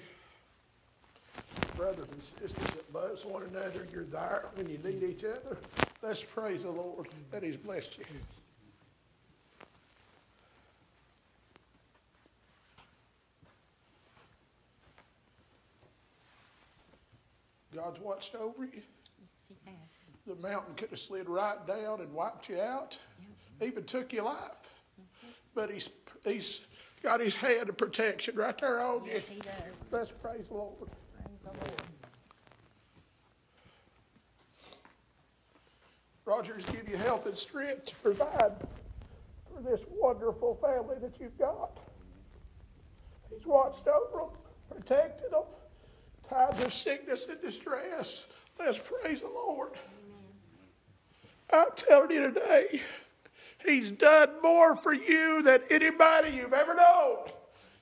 brothers 1.78 2.08
and 2.12 2.22
sisters 2.42 2.76
that 2.76 2.94
loves 2.94 3.24
one 3.24 3.44
another. 3.44 3.88
You're 3.94 4.04
there 4.04 4.46
when 4.56 4.68
you 4.68 4.78
need 4.84 5.04
each 5.04 5.24
other. 5.24 5.58
Let's 6.02 6.22
praise 6.22 6.64
the 6.64 6.72
Lord 6.72 7.08
that 7.32 7.44
He's 7.44 7.56
blessed 7.56 7.98
you. 7.98 8.06
God's 17.74 18.02
watched 18.02 18.36
over 18.36 18.66
you. 18.66 18.72
Yes, 18.74 19.48
He 19.48 19.56
has 19.66 19.98
the 20.28 20.36
mountain 20.36 20.76
could 20.76 20.90
have 20.90 21.00
slid 21.00 21.30
right 21.30 21.66
down 21.66 22.02
and 22.02 22.14
wiped 22.14 22.50
you 22.50 22.60
out, 22.60 22.98
even 23.62 23.84
took 23.86 24.12
your 24.12 24.26
life. 24.26 24.70
But 25.56 25.72
he's, 25.72 25.90
he's 26.24 26.62
got 27.02 27.22
his 27.22 27.36
hand 27.36 27.70
of 27.70 27.78
protection 27.78 28.36
right 28.36 28.58
there 28.58 28.82
on 28.82 29.06
you. 29.06 29.12
Yes, 29.14 29.30
he 29.30 29.40
does. 29.40 29.54
Let's 29.90 30.12
praise 30.12 30.50
the 30.50 30.56
Lord. 30.56 30.76
Praise 30.80 31.40
the 31.44 31.50
Lord. 31.50 31.82
Rogers 36.26 36.66
give 36.66 36.90
you 36.90 36.98
health 36.98 37.26
and 37.26 37.38
strength 37.38 37.86
to 37.86 37.96
provide 37.96 38.52
for 39.56 39.64
this 39.64 39.86
wonderful 39.90 40.56
family 40.62 40.98
that 41.02 41.22
you've 41.22 41.38
got. 41.38 41.80
He's 43.34 43.46
watched 43.46 43.88
over 43.88 44.26
them, 44.26 44.30
protected 44.70 45.32
them, 45.32 45.44
times 46.30 46.62
of 46.66 46.74
sickness 46.74 47.28
and 47.30 47.42
distress. 47.42 48.26
Let's 48.60 48.78
praise 48.80 49.22
the 49.22 49.30
Lord. 49.30 49.72
I'm 51.52 51.68
telling 51.76 52.12
you 52.12 52.22
today, 52.32 52.82
He's 53.66 53.92
done 53.92 54.30
more 54.44 54.76
for 54.76 54.94
you 54.94 55.42
than 55.42 55.62
anybody 55.70 56.30
you've 56.32 56.54
ever 56.54 56.76
known. 56.76 57.18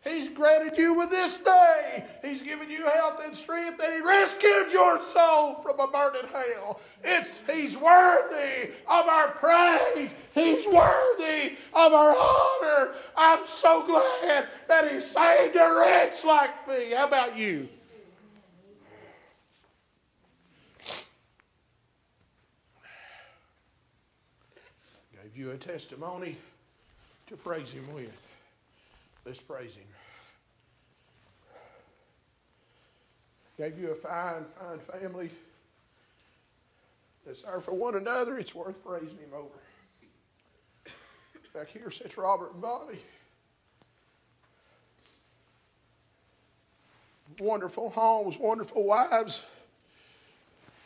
He's 0.03 0.29
granted 0.29 0.77
you 0.77 0.93
with 0.93 1.09
this 1.09 1.39
day. 1.39 2.05
He's 2.23 2.41
given 2.43 2.69
you 2.69 2.85
health 2.85 3.19
and 3.23 3.35
strength, 3.35 3.81
and 3.83 3.93
He 3.93 4.01
rescued 4.01 4.71
your 4.71 5.01
soul 5.01 5.55
from 5.63 5.79
a 5.79 5.87
burning 5.87 6.29
hell. 6.31 6.79
It's, 7.03 7.41
he's 7.51 7.75
worthy 7.75 8.71
of 8.87 9.07
our 9.07 9.29
praise. 9.29 10.13
He's 10.35 10.65
worthy 10.67 11.55
of 11.73 11.93
our 11.93 12.15
honor. 12.15 12.93
I'm 13.17 13.47
so 13.47 13.85
glad 13.85 14.47
that 14.67 14.91
He 14.91 15.01
saved 15.01 15.55
a 15.55 15.75
wretch 15.79 16.23
like 16.23 16.67
me. 16.67 16.93
How 16.93 17.07
about 17.07 17.35
you? 17.35 17.67
Give 25.35 25.45
you 25.45 25.51
a 25.51 25.57
testimony 25.57 26.37
to 27.27 27.35
praise 27.35 27.71
Him 27.71 27.83
with. 27.93 28.27
Let's 29.25 29.39
praise 29.39 29.75
Him. 29.75 29.83
Gave 33.57 33.77
you 33.79 33.91
a 33.91 33.95
fine, 33.95 34.45
fine 34.59 34.79
family 34.99 35.29
that's 37.25 37.41
there 37.41 37.59
for 37.59 37.73
one 37.73 37.95
another. 37.95 38.37
It's 38.37 38.55
worth 38.55 38.81
praising 38.85 39.17
Him 39.17 39.33
over. 39.33 39.49
Back 41.53 41.69
here 41.69 41.89
sits 41.89 42.17
Robert 42.17 42.53
and 42.53 42.61
Bobby. 42.61 42.99
Wonderful 47.39 47.89
homes, 47.89 48.37
wonderful 48.37 48.83
wives, 48.83 49.43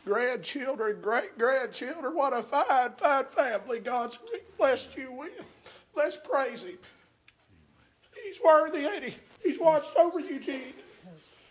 grandchildren, 0.10 1.00
great 1.02 1.38
grandchildren. 1.38 2.16
What 2.16 2.34
a 2.34 2.42
fine, 2.42 2.94
fine 2.94 3.26
family 3.26 3.80
God's 3.80 4.18
blessed 4.58 4.98
you 4.98 5.12
with. 5.12 5.56
Let's 5.96 6.18
praise 6.18 6.64
Him. 6.64 6.80
He's 8.24 8.40
worthy, 8.44 8.88
ain't 8.88 9.04
He? 9.04 9.16
He's 9.44 9.60
watched 9.60 9.96
over 9.98 10.20
you, 10.20 10.40
Jesus. 10.40 10.74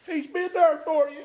He's 0.07 0.27
been 0.27 0.51
there 0.53 0.79
for 0.79 1.09
you. 1.09 1.23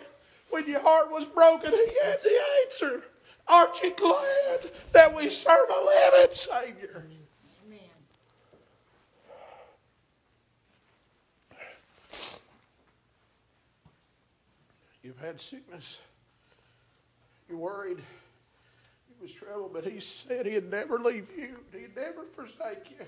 When 0.51 0.67
your 0.67 0.81
heart 0.81 1.11
was 1.11 1.25
broken, 1.25 1.71
He 1.71 1.91
had 2.03 2.19
the 2.21 2.39
answer. 2.63 3.03
Aren't 3.47 3.81
you 3.81 3.95
glad 3.95 4.71
that 4.91 5.13
we 5.15 5.27
serve 5.29 5.69
a 5.69 5.85
living 5.85 6.35
Savior? 6.35 7.03
Amen. 7.65 7.79
You've 15.01 15.19
had 15.19 15.41
sickness. 15.41 15.97
You're 17.47 17.57
worried. 17.57 17.99
He 19.07 19.21
was 19.21 19.31
troubled, 19.31 19.73
but 19.73 19.85
he 19.85 19.99
said 19.99 20.45
he'd 20.45 20.71
never 20.71 20.99
leave 20.99 21.27
you. 21.37 21.57
He'd 21.71 21.95
never 21.95 22.23
forsake 22.35 22.91
you. 22.91 23.05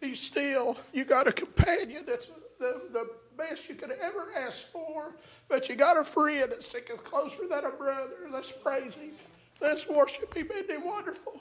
He's 0.00 0.20
still, 0.20 0.76
you 0.92 1.04
got 1.04 1.26
a 1.26 1.32
companion 1.32 2.04
that's 2.06 2.30
the, 2.58 2.82
the 2.92 3.08
best 3.36 3.68
you 3.68 3.74
could 3.74 3.92
ever 3.92 4.28
ask 4.36 4.66
for, 4.70 5.14
but 5.48 5.68
you 5.68 5.74
got 5.74 5.96
a 5.96 6.04
friend 6.04 6.50
that's 6.50 6.66
sticking 6.66 6.96
closer 6.98 7.46
than 7.48 7.64
a 7.64 7.70
brother. 7.70 8.28
Let's 8.30 8.52
praise 8.52 8.94
him. 8.94 9.12
Let's 9.60 9.88
worship 9.88 10.34
him. 10.34 10.48
Isn't 10.52 10.70
he 10.70 10.76
wonderful? 10.76 11.40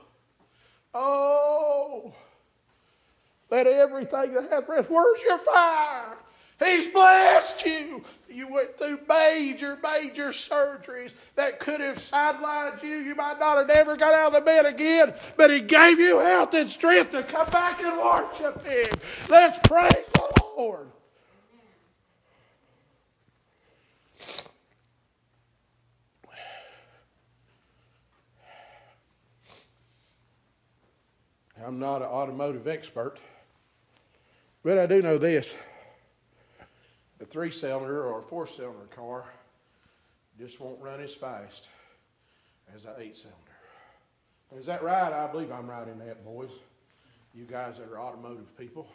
Oh, 0.93 2.13
let 3.51 3.67
everything 3.67 4.33
that 4.33 4.49
hath 4.49 4.65
breath, 4.65 4.89
where's 4.89 5.21
your 5.21 5.37
fire? 5.39 6.17
He's 6.63 6.87
blessed 6.87 7.65
you. 7.65 8.03
You 8.29 8.47
went 8.47 8.77
through 8.77 8.99
major, 9.09 9.77
major 9.83 10.29
surgeries 10.29 11.13
that 11.35 11.59
could 11.59 11.81
have 11.81 11.97
sidelined 11.97 12.81
you. 12.81 12.97
You 12.97 13.15
might 13.15 13.39
not 13.39 13.57
have 13.57 13.69
ever 13.69 13.97
got 13.97 14.13
out 14.13 14.27
of 14.27 14.33
the 14.33 14.41
bed 14.41 14.65
again, 14.65 15.13
but 15.35 15.49
He 15.49 15.59
gave 15.59 15.99
you 15.99 16.19
health 16.19 16.53
and 16.53 16.69
strength 16.69 17.11
to 17.11 17.23
come 17.23 17.49
back 17.49 17.81
and 17.81 17.97
worship 17.97 18.65
Him. 18.65 18.87
Let's 19.29 19.59
praise 19.67 20.05
the 20.13 20.43
Lord. 20.57 20.87
I'm 31.65 31.79
not 31.79 32.01
an 32.01 32.07
automotive 32.07 32.67
expert, 32.67 33.17
but 34.63 34.77
I 34.77 34.85
do 34.85 35.01
know 35.01 35.17
this 35.17 35.55
a 37.25 37.27
three 37.27 37.49
cylinder 37.49 38.03
or 38.03 38.19
a 38.19 38.23
four 38.23 38.45
cylinder 38.45 38.85
car 38.95 39.25
just 40.39 40.59
won't 40.59 40.79
run 40.79 41.01
as 41.01 41.13
fast 41.13 41.69
as 42.75 42.85
an 42.85 42.91
eight 42.99 43.17
cylinder. 43.17 43.39
Is 44.55 44.67
that 44.67 44.83
right? 44.83 45.11
I 45.11 45.25
believe 45.27 45.51
I'm 45.51 45.67
right 45.67 45.87
in 45.87 45.97
that, 45.99 46.23
boys. 46.23 46.51
You 47.33 47.45
guys 47.45 47.77
that 47.77 47.89
are 47.89 47.99
automotive 47.99 48.55
people. 48.57 48.87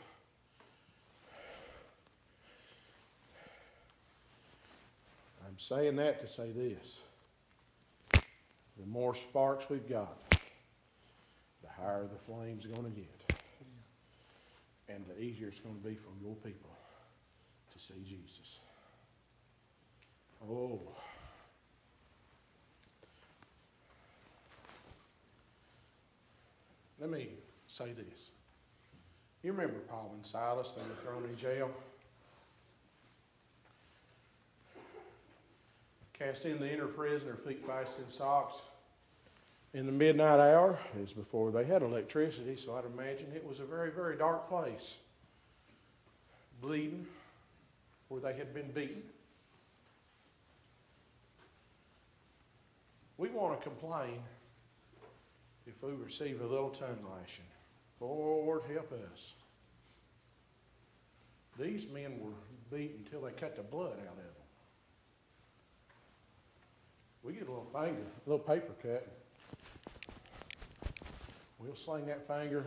I'm 5.46 5.58
saying 5.58 5.96
that 5.96 6.20
to 6.20 6.28
say 6.28 6.52
this. 6.52 7.00
The 8.12 8.86
more 8.86 9.14
sparks 9.14 9.68
we've 9.68 9.88
got, 9.88 10.16
the 10.30 11.68
higher 11.82 12.04
the 12.04 12.32
flame's 12.32 12.64
going 12.64 12.84
to 12.84 12.90
get. 12.90 13.34
And 14.88 15.04
the 15.08 15.20
easier 15.20 15.48
it's 15.48 15.58
going 15.58 15.74
to 15.74 15.88
be 15.88 15.96
for 15.96 16.10
your 16.22 16.36
people 16.36 16.69
see 17.80 17.94
Jesus. 18.06 18.60
Oh. 20.48 20.80
Let 27.00 27.10
me 27.10 27.30
say 27.66 27.92
this. 27.92 28.30
You 29.42 29.52
remember 29.52 29.78
Paul 29.88 30.10
and 30.14 30.24
Silas, 30.24 30.72
they 30.74 30.82
were 30.82 30.96
thrown 31.02 31.24
in 31.24 31.36
jail? 31.36 31.70
Cast 36.12 36.44
in 36.44 36.60
the 36.60 36.70
inner 36.70 36.86
prison, 36.86 37.26
their 37.26 37.36
feet 37.36 37.66
fast 37.66 37.98
in 37.98 38.10
socks. 38.10 38.56
In 39.72 39.86
the 39.86 39.92
midnight 39.92 40.40
hour, 40.40 40.78
is 41.00 41.12
before 41.12 41.50
they 41.50 41.64
had 41.64 41.80
electricity, 41.80 42.56
so 42.56 42.76
I'd 42.76 42.84
imagine 42.84 43.28
it 43.34 43.46
was 43.46 43.60
a 43.60 43.64
very, 43.64 43.90
very 43.90 44.18
dark 44.18 44.48
place. 44.50 44.98
Bleeding, 46.60 47.06
where 48.10 48.20
they 48.20 48.36
had 48.36 48.52
been 48.52 48.70
beaten. 48.72 49.02
We 53.16 53.28
want 53.28 53.58
to 53.58 53.68
complain 53.68 54.20
if 55.66 55.80
we 55.82 55.92
receive 55.92 56.40
a 56.40 56.46
little 56.46 56.70
tongue 56.70 56.98
lashing. 57.16 57.44
Lord, 58.00 58.62
help 58.72 58.92
us. 59.12 59.34
These 61.58 61.86
men 61.88 62.18
were 62.18 62.32
beaten 62.76 63.04
until 63.04 63.22
they 63.22 63.32
cut 63.32 63.54
the 63.54 63.62
blood 63.62 63.92
out 63.92 64.12
of 64.12 64.16
them. 64.16 64.26
We 67.22 67.34
get 67.34 67.46
a 67.46 67.50
little 67.50 67.70
finger, 67.72 68.02
a 68.26 68.28
little 68.28 68.44
paper 68.44 68.72
cut. 68.82 69.06
We'll 71.60 71.76
sling 71.76 72.06
that 72.06 72.26
finger, 72.26 72.64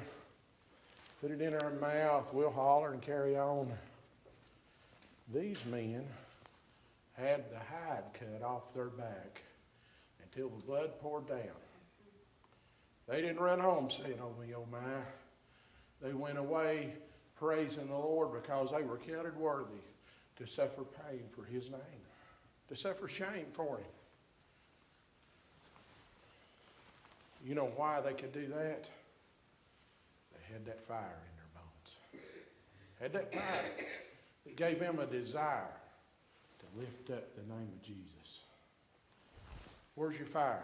put 1.19 1.31
it 1.31 1.41
in 1.41 1.53
our 1.55 1.71
mouth, 1.71 2.31
we'll 2.31 2.51
holler 2.51 2.93
and 2.93 3.01
carry 3.01 3.35
on. 3.35 3.73
These 5.31 5.65
men 5.65 6.05
had 7.13 7.49
the 7.51 7.59
hide 7.59 8.03
cut 8.13 8.43
off 8.43 8.73
their 8.73 8.89
back 8.89 9.41
until 10.23 10.49
the 10.49 10.63
blood 10.65 10.99
poured 10.99 11.27
down. 11.27 11.37
They 13.07 13.21
didn't 13.21 13.39
run 13.39 13.59
home 13.59 13.89
saying, 13.89 14.19
Oh 14.21 14.33
me, 14.41 14.53
oh 14.55 14.65
my. 14.71 14.79
They 16.01 16.13
went 16.13 16.37
away 16.37 16.93
praising 17.37 17.87
the 17.87 17.93
Lord 17.93 18.33
because 18.33 18.71
they 18.71 18.83
were 18.83 18.97
counted 18.97 19.37
worthy 19.37 19.83
to 20.37 20.47
suffer 20.47 20.83
pain 20.83 21.21
for 21.31 21.45
his 21.45 21.69
name, 21.69 22.03
to 22.69 22.75
suffer 22.75 23.07
shame 23.07 23.45
for 23.53 23.77
him. 23.77 23.85
You 27.45 27.55
know 27.55 27.71
why 27.75 28.01
they 28.01 28.13
could 28.13 28.33
do 28.33 28.47
that? 28.47 28.85
They 30.33 30.53
had 30.53 30.65
that 30.65 30.85
fire 30.87 31.19
in 31.29 31.35
their 31.35 31.51
bones. 31.53 32.23
Had 32.99 33.13
that 33.13 33.33
fire. 33.33 33.87
It 34.45 34.55
gave 34.55 34.79
him 34.79 34.99
a 34.99 35.05
desire 35.05 35.71
to 36.59 36.79
lift 36.79 37.09
up 37.09 37.35
the 37.35 37.53
name 37.53 37.69
of 37.73 37.81
Jesus. 37.81 38.41
Where's 39.95 40.17
your 40.17 40.27
fire? 40.27 40.63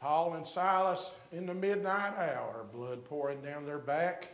Paul 0.00 0.34
and 0.34 0.46
Silas 0.46 1.12
in 1.32 1.46
the 1.46 1.54
midnight 1.54 2.16
hour, 2.16 2.66
blood 2.72 3.04
pouring 3.04 3.40
down 3.42 3.64
their 3.64 3.78
back, 3.78 4.28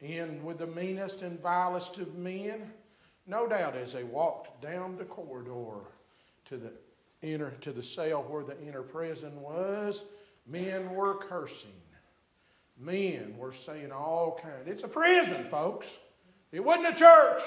in 0.00 0.44
with 0.44 0.58
the 0.58 0.66
meanest 0.66 1.22
and 1.22 1.40
vilest 1.40 1.98
of 1.98 2.14
men. 2.16 2.72
No 3.26 3.46
doubt 3.46 3.76
as 3.76 3.92
they 3.92 4.04
walked 4.04 4.60
down 4.60 4.96
the 4.96 5.04
corridor 5.04 5.80
to 6.46 6.56
the 6.56 6.72
inner 7.22 7.52
to 7.60 7.72
the 7.72 7.82
cell 7.82 8.22
where 8.24 8.42
the 8.42 8.60
inner 8.60 8.82
prison 8.82 9.40
was, 9.40 10.04
men 10.46 10.90
were 10.90 11.14
cursing 11.14 11.70
men 12.82 13.34
were 13.38 13.52
saying 13.52 13.92
all 13.92 14.38
kinds. 14.42 14.66
It's 14.66 14.82
a 14.82 14.88
prison, 14.88 15.46
folks. 15.50 15.98
It 16.50 16.62
wasn't 16.62 16.88
a 16.88 16.94
church. 16.94 17.42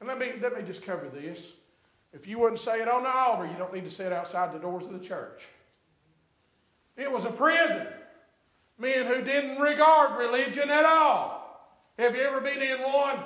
And 0.00 0.08
let 0.08 0.18
me, 0.18 0.32
let 0.40 0.56
me 0.56 0.62
just 0.62 0.82
cover 0.82 1.08
this. 1.08 1.52
If 2.12 2.26
you 2.26 2.38
wouldn't 2.38 2.60
say 2.60 2.80
it 2.80 2.88
on 2.88 3.04
the 3.04 3.08
altar, 3.08 3.46
you 3.46 3.56
don't 3.56 3.72
need 3.72 3.84
to 3.84 3.90
say 3.90 4.04
it 4.04 4.12
outside 4.12 4.52
the 4.52 4.58
doors 4.58 4.84
of 4.86 4.92
the 4.92 4.98
church. 4.98 5.46
It 6.96 7.10
was 7.10 7.24
a 7.24 7.30
prison. 7.30 7.86
Men 8.78 9.06
who 9.06 9.22
didn't 9.22 9.60
regard 9.60 10.18
religion 10.18 10.70
at 10.70 10.84
all. 10.84 11.42
Have 11.98 12.16
you 12.16 12.22
ever 12.22 12.40
been 12.40 12.60
in 12.60 12.80
one? 12.82 13.18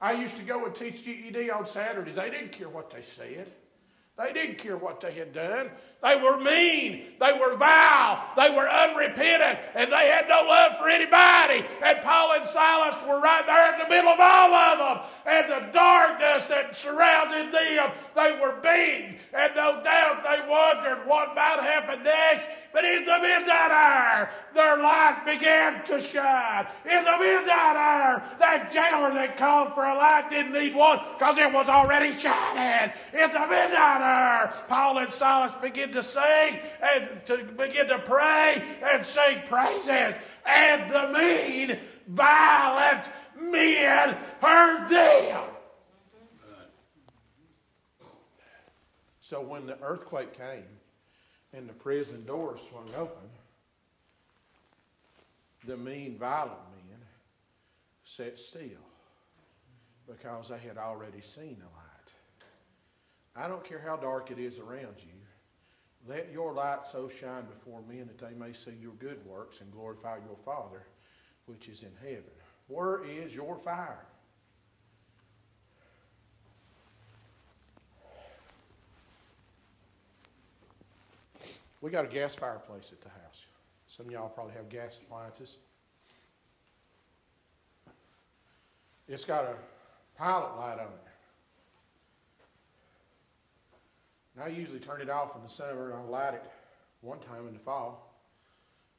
I 0.00 0.12
used 0.12 0.36
to 0.36 0.42
go 0.42 0.64
and 0.66 0.74
teach 0.74 1.04
GED 1.04 1.50
on 1.50 1.66
Saturdays. 1.66 2.16
They 2.16 2.30
didn't 2.30 2.52
care 2.52 2.68
what 2.68 2.90
they 2.90 3.02
said. 3.02 3.50
They 4.18 4.32
didn't 4.32 4.56
care 4.56 4.78
what 4.78 5.02
they 5.02 5.12
had 5.12 5.34
done. 5.34 5.70
They 6.02 6.16
were 6.16 6.38
mean. 6.38 7.04
They 7.20 7.32
were 7.38 7.54
vile. 7.56 8.24
They 8.34 8.48
were 8.48 8.66
unrepentant. 8.66 9.58
And 9.74 9.92
they 9.92 10.08
had 10.08 10.26
no 10.26 10.42
love 10.48 10.78
for 10.78 10.88
anybody. 10.88 11.66
And 11.84 12.00
Paul 12.00 12.32
and 12.32 12.46
Silas 12.46 12.94
were 13.06 13.20
right 13.20 13.44
there 13.44 13.74
in 13.74 13.78
the 13.78 13.88
middle 13.90 14.10
of 14.10 14.18
all 14.18 14.54
of 14.54 14.78
them. 14.78 15.06
And 15.26 15.50
the 15.50 15.70
darkness 15.70 16.48
that 16.48 16.74
surrounded 16.74 17.52
them, 17.52 17.92
they 18.14 18.38
were 18.40 18.56
beaten. 18.62 19.16
And 19.34 19.54
no 19.54 19.82
doubt 19.82 20.22
they 20.24 20.48
wondered 20.48 21.06
what 21.06 21.34
might 21.34 21.60
happen 21.60 22.02
next. 22.02 22.46
But 22.72 22.84
in 22.84 23.04
the 23.04 23.18
midnight 23.20 23.70
hour, 23.70 24.30
their 24.54 24.76
light 24.78 25.22
began 25.24 25.84
to 25.84 26.00
shine. 26.00 26.66
In 26.84 27.04
the 27.04 27.18
midnight 27.18 27.76
hour, 27.76 28.22
that 28.38 28.70
jailer 28.72 29.12
that 29.14 29.36
called 29.36 29.74
for 29.74 29.84
a 29.84 29.94
light 29.94 30.30
didn't 30.30 30.52
need 30.52 30.74
one 30.74 31.00
because 31.18 31.38
it 31.38 31.52
was 31.52 31.68
already 31.68 32.16
shining. 32.16 32.92
In 33.12 33.32
the 33.32 33.40
midnight 33.40 34.00
hour, 34.00 34.54
Paul 34.68 34.98
and 34.98 35.12
Silas 35.12 35.52
began 35.62 35.92
to 35.92 36.02
sing 36.02 36.58
and 36.82 37.24
to 37.26 37.44
begin 37.56 37.88
to 37.88 37.98
pray 38.00 38.62
and 38.82 39.04
sing 39.04 39.40
praises. 39.46 40.16
And 40.44 40.90
the 40.92 41.08
mean, 41.08 41.78
violent 42.08 43.04
men 43.40 44.16
heard 44.40 44.88
them. 44.88 45.44
So 49.20 49.40
when 49.40 49.66
the 49.66 49.76
earthquake 49.82 50.38
came 50.38 50.75
and 51.52 51.68
the 51.68 51.72
prison 51.72 52.24
doors 52.24 52.60
swung 52.68 52.88
open, 52.96 53.28
the 55.66 55.76
mean, 55.76 56.16
violent 56.18 56.58
men 56.72 56.98
sat 58.04 58.38
still 58.38 58.84
because 60.06 60.48
they 60.48 60.58
had 60.58 60.78
already 60.78 61.20
seen 61.20 61.56
the 61.58 61.64
light. 61.64 62.12
I 63.34 63.48
don't 63.48 63.64
care 63.64 63.82
how 63.84 63.96
dark 63.96 64.30
it 64.30 64.38
is 64.38 64.58
around 64.58 64.96
you. 64.98 65.12
Let 66.08 66.32
your 66.32 66.52
light 66.52 66.86
so 66.90 67.08
shine 67.08 67.44
before 67.44 67.80
men 67.88 68.06
that 68.06 68.18
they 68.18 68.34
may 68.38 68.52
see 68.52 68.74
your 68.80 68.92
good 68.92 69.18
works 69.26 69.60
and 69.60 69.72
glorify 69.72 70.18
your 70.18 70.36
Father 70.44 70.82
which 71.46 71.68
is 71.68 71.82
in 71.82 71.92
heaven. 72.00 72.24
Where 72.68 73.04
is 73.04 73.34
your 73.34 73.56
fire? 73.56 74.06
We 81.80 81.90
got 81.90 82.04
a 82.04 82.08
gas 82.08 82.34
fireplace 82.34 82.90
at 82.92 83.00
the 83.00 83.08
house. 83.08 83.44
Some 83.86 84.06
of 84.06 84.12
y'all 84.12 84.28
probably 84.28 84.54
have 84.54 84.68
gas 84.68 84.98
appliances. 84.98 85.58
It's 89.08 89.24
got 89.24 89.44
a 89.44 89.54
pilot 90.18 90.56
light 90.58 90.78
on 90.80 90.86
it. 90.86 91.06
And 94.34 94.44
I 94.44 94.48
usually 94.48 94.80
turn 94.80 95.00
it 95.00 95.08
off 95.08 95.36
in 95.36 95.42
the 95.42 95.48
summer 95.48 95.90
and 95.90 95.94
I'll 95.94 96.06
light 96.06 96.34
it 96.34 96.44
one 97.00 97.18
time 97.20 97.46
in 97.46 97.54
the 97.54 97.60
fall. 97.60 98.12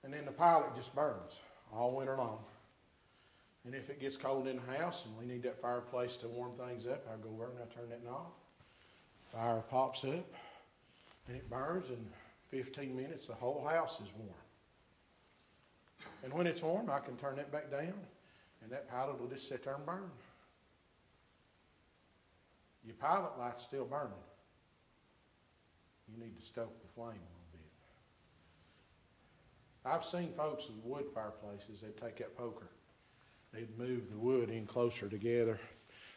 And 0.04 0.14
then 0.14 0.26
the 0.26 0.32
pilot 0.32 0.76
just 0.76 0.96
burns 0.96 1.40
all 1.74 1.96
winter 1.96 2.16
long. 2.16 2.40
And 3.66 3.76
if 3.76 3.90
it 3.90 4.00
gets 4.00 4.16
cold 4.16 4.48
in 4.48 4.56
the 4.56 4.78
house 4.78 5.06
and 5.06 5.18
we 5.18 5.26
need 5.26 5.44
that 5.44 5.62
fireplace 5.62 6.16
to 6.18 6.28
warm 6.30 6.54
things 6.54 6.88
up, 6.88 7.06
I 7.12 7.22
go 7.22 7.30
over 7.34 7.52
and 7.52 7.60
I 7.60 7.74
turn 7.74 7.90
that 7.90 8.04
knob. 8.06 8.28
Fire 9.26 9.62
pops 9.70 10.06
up 10.06 10.26
and 11.28 11.36
it 11.36 11.50
burns 11.50 11.90
and 11.90 12.08
15 12.50 12.96
minutes, 12.96 13.28
the 13.28 13.34
whole 13.34 13.66
house 13.68 14.00
is 14.00 14.10
warm. 14.18 14.34
And 16.24 16.34
when 16.34 16.48
it's 16.48 16.62
warm, 16.62 16.90
I 16.90 17.00
can 17.00 17.16
turn 17.18 17.36
that 17.38 17.52
back 17.52 17.70
down, 17.72 17.94
and 18.62 18.72
that 18.72 18.90
pilot 18.90 19.20
will 19.20 19.28
just 19.28 19.48
sit 19.48 19.64
there 19.64 19.76
and 19.76 19.86
burn. 19.86 20.10
Your 22.86 22.96
pilot 22.96 23.38
light's 23.38 23.64
still 23.64 23.86
burning. 23.86 24.14
You 26.08 26.24
need 26.24 26.40
to 26.40 26.46
stoke 26.46 26.82
the 26.82 26.88
flame 26.96 27.10
a 27.10 27.12
little 27.12 27.52
bit. 27.52 27.62
I've 29.86 30.06
seen 30.06 30.32
folks 30.38 30.68
with 30.68 30.84
wood 30.84 31.06
fireplaces, 31.14 31.82
they'd 31.82 31.98
take 31.98 32.18
that 32.18 32.38
poker, 32.38 32.70
they'd 33.54 33.78
move 33.78 34.10
the 34.10 34.18
wood 34.18 34.50
in 34.50 34.66
closer 34.66 35.10
together 35.10 35.60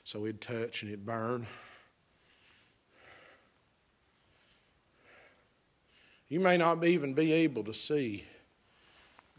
so 0.05 0.25
it'd 0.27 0.41
touch 0.41 0.83
and 0.83 0.91
it'd 0.91 1.05
burn. 1.05 1.47
You 6.31 6.39
may 6.39 6.57
not 6.57 6.85
even 6.85 7.13
be 7.13 7.33
able 7.33 7.65
to 7.65 7.75
see 7.75 8.25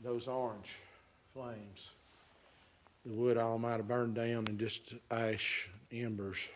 those 0.04 0.28
orange 0.28 0.76
flames. 1.34 1.92
The 3.06 3.14
wood 3.14 3.38
all 3.38 3.58
might 3.58 3.78
have 3.78 3.88
burned 3.88 4.14
down 4.14 4.46
and 4.48 4.60
just 4.60 4.94
ash 5.10 5.70
embers. 5.92 6.50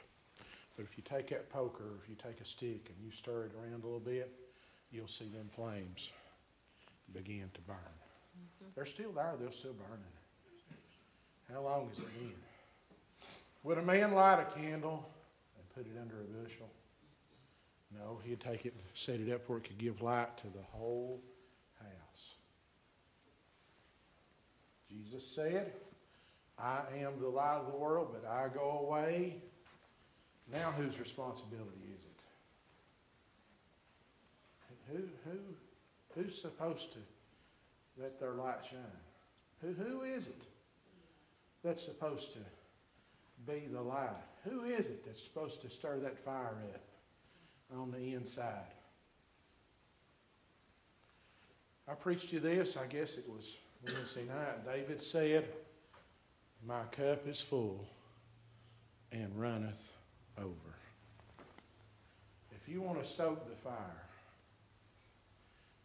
But 0.76 0.84
if 0.84 0.98
you 0.98 1.04
take 1.10 1.30
that 1.30 1.50
poker, 1.50 1.86
if 2.04 2.10
you 2.10 2.16
take 2.16 2.42
a 2.42 2.46
stick 2.46 2.90
and 2.90 2.98
you 3.04 3.12
stir 3.12 3.46
it 3.46 3.52
around 3.58 3.84
a 3.84 3.86
little 3.86 4.00
bit, 4.00 4.30
you'll 4.92 5.08
see 5.08 5.30
them 5.30 5.50
flames 5.56 6.12
begin 7.14 7.50
to 7.54 7.62
burn. 7.62 7.78
Mm-hmm. 7.78 8.66
They're 8.76 8.86
still 8.86 9.14
there, 9.14 9.36
they're 9.40 9.54
still 9.54 9.74
burning. 9.74 10.04
How 11.52 11.62
long 11.62 11.88
has 11.90 12.00
it 12.00 12.20
been? 12.20 12.34
Would 13.64 13.78
a 13.78 13.82
man 13.82 14.14
light 14.14 14.42
a 14.42 14.60
candle 14.60 15.08
and 15.58 15.70
put 15.74 15.86
it 15.86 15.98
under 16.00 16.20
a 16.20 16.44
bushel? 16.44 16.68
No, 17.92 18.20
he'd 18.24 18.40
take 18.40 18.66
it 18.66 18.74
and 18.74 18.84
set 18.94 19.20
it 19.20 19.32
up 19.32 19.48
where 19.48 19.60
it 19.60 19.66
could 19.66 19.78
give 19.78 20.02
light 20.02 20.38
to 20.38 20.48
the 20.48 20.64
whole 20.72 21.22
house. 21.80 22.36
Jesus 24.90 25.26
said, 25.26 25.74
I 26.58 26.82
am 27.00 27.20
the 27.20 27.28
light 27.28 27.58
of 27.58 27.68
the 27.68 27.78
world, 27.78 28.10
but 28.14 28.30
I 28.30 28.48
go 28.54 28.86
away. 28.88 29.38
Now 30.52 30.72
whose 30.72 31.00
responsibility 31.00 31.90
is 31.94 32.06
it? 32.06 32.12
Who, 34.92 35.04
who, 35.30 35.40
who's 36.16 36.40
supposed 36.40 36.94
to 36.94 37.00
let 38.00 38.20
their 38.20 38.34
light 38.34 38.64
shine? 38.70 38.80
Who, 39.62 39.74
who 39.74 40.02
is 40.04 40.28
it 40.28 40.44
that's 41.64 41.84
supposed 41.84 42.34
to 42.34 42.40
be 43.52 43.68
the 43.72 43.82
light? 43.82 44.10
Who 44.44 44.64
is 44.64 44.88
it 44.88 45.04
that's 45.06 45.22
supposed 45.22 45.62
to 45.62 45.70
stir 45.70 45.98
that 46.00 46.24
fire 46.24 46.56
up? 46.74 46.85
On 47.74 47.92
the 47.92 48.14
inside. 48.14 48.74
I 51.88 51.94
preached 51.94 52.34
you 52.34 52.40
this, 52.40 52.78
I 52.78 52.88
guess 52.88 53.16
it 53.16 53.26
was 53.28 53.58
Wednesday 53.86 54.26
night. 54.26 54.66
David 54.66 55.02
said, 55.02 55.48
My 56.66 56.84
cup 56.92 57.28
is 57.28 57.40
full 57.40 57.86
and 59.12 59.32
runneth 59.40 59.88
over. 60.38 60.76
If 62.52 62.68
you 62.68 62.82
want 62.82 63.02
to 63.02 63.08
stoke 63.08 63.48
the 63.48 63.56
fire, 63.56 64.06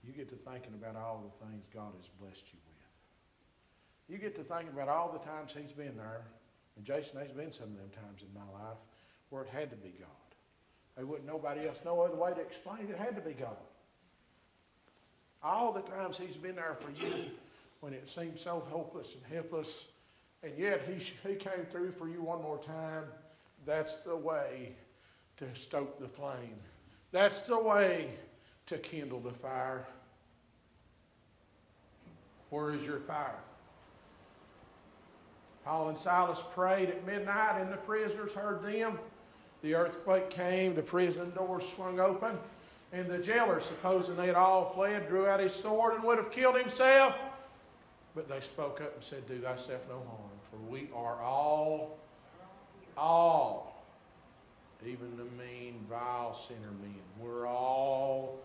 you 0.02 0.12
get 0.12 0.30
to 0.30 0.36
thinking 0.36 0.72
about 0.72 0.96
all 0.96 1.22
the 1.22 1.46
things 1.46 1.66
God 1.74 1.92
has 1.96 2.08
blessed 2.18 2.44
you 2.52 2.58
with. 2.66 2.70
You 4.08 4.18
get 4.18 4.34
to 4.36 4.42
thinking 4.42 4.70
about 4.72 4.88
all 4.88 5.12
the 5.12 5.18
times 5.18 5.54
He's 5.58 5.72
been 5.72 5.96
there. 5.96 6.22
And 6.76 6.84
Jason, 6.84 7.18
there's 7.18 7.32
been 7.32 7.52
some 7.52 7.66
of 7.66 7.76
them 7.76 7.90
times 7.90 8.22
in 8.22 8.32
my 8.34 8.58
life 8.58 8.78
where 9.28 9.42
it 9.42 9.48
had 9.50 9.70
to 9.70 9.76
be 9.76 9.94
God. 9.98 10.29
There 11.00 11.06
wouldn't 11.06 11.26
nobody 11.26 11.66
else 11.66 11.80
know 11.82 12.02
other 12.02 12.14
way 12.14 12.34
to 12.34 12.40
explain 12.42 12.80
it. 12.80 12.90
It 12.90 12.98
had 12.98 13.16
to 13.16 13.22
be 13.22 13.32
God. 13.32 13.56
All 15.42 15.72
the 15.72 15.80
times 15.80 16.18
He's 16.18 16.36
been 16.36 16.56
there 16.56 16.76
for 16.78 16.90
you 16.90 17.30
when 17.80 17.94
it 17.94 18.06
seemed 18.06 18.38
so 18.38 18.62
hopeless 18.68 19.14
and 19.14 19.22
helpless, 19.32 19.86
and 20.42 20.52
yet 20.58 20.82
He, 20.86 21.02
he 21.26 21.36
came 21.36 21.64
through 21.70 21.92
for 21.92 22.06
you 22.06 22.20
one 22.20 22.42
more 22.42 22.58
time. 22.58 23.04
That's 23.64 23.94
the 23.94 24.14
way 24.14 24.74
to 25.38 25.46
stoke 25.54 25.98
the 25.98 26.06
flame. 26.06 26.60
That's 27.12 27.46
the 27.46 27.58
way 27.58 28.10
to 28.66 28.76
kindle 28.76 29.20
the 29.20 29.32
fire. 29.32 29.86
Where 32.50 32.74
is 32.74 32.84
your 32.84 33.00
fire? 33.00 33.40
Paul 35.64 35.88
and 35.88 35.98
Silas 35.98 36.42
prayed 36.52 36.90
at 36.90 37.06
midnight, 37.06 37.58
and 37.58 37.72
the 37.72 37.78
prisoners 37.78 38.34
heard 38.34 38.62
them. 38.62 38.98
The 39.62 39.74
earthquake 39.74 40.30
came, 40.30 40.74
the 40.74 40.82
prison 40.82 41.30
doors 41.32 41.68
swung 41.68 42.00
open, 42.00 42.38
and 42.92 43.08
the 43.08 43.18
jailer, 43.18 43.60
supposing 43.60 44.16
they 44.16 44.26
had 44.26 44.34
all 44.34 44.72
fled, 44.74 45.08
drew 45.08 45.26
out 45.26 45.40
his 45.40 45.54
sword 45.54 45.94
and 45.94 46.02
would 46.04 46.18
have 46.18 46.30
killed 46.30 46.58
himself. 46.58 47.14
But 48.14 48.28
they 48.28 48.40
spoke 48.40 48.80
up 48.80 48.94
and 48.94 49.04
said, 49.04 49.26
Do 49.28 49.38
thyself 49.38 49.82
no 49.88 49.96
harm, 49.96 50.30
for 50.50 50.56
we 50.68 50.88
are 50.94 51.22
all, 51.22 51.98
all, 52.96 53.84
even 54.84 55.16
the 55.16 55.24
mean, 55.42 55.84
vile 55.88 56.34
sinner 56.34 56.72
men, 56.82 56.94
we're 57.18 57.46
all, 57.46 58.40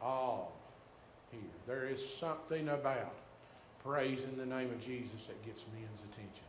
all 0.00 0.52
here. 1.32 1.40
There 1.66 1.86
is 1.86 2.06
something 2.06 2.68
about 2.68 3.14
praising 3.82 4.36
the 4.36 4.46
name 4.46 4.70
of 4.70 4.80
Jesus 4.80 5.26
that 5.26 5.44
gets 5.44 5.64
men's 5.74 6.00
attention. 6.12 6.44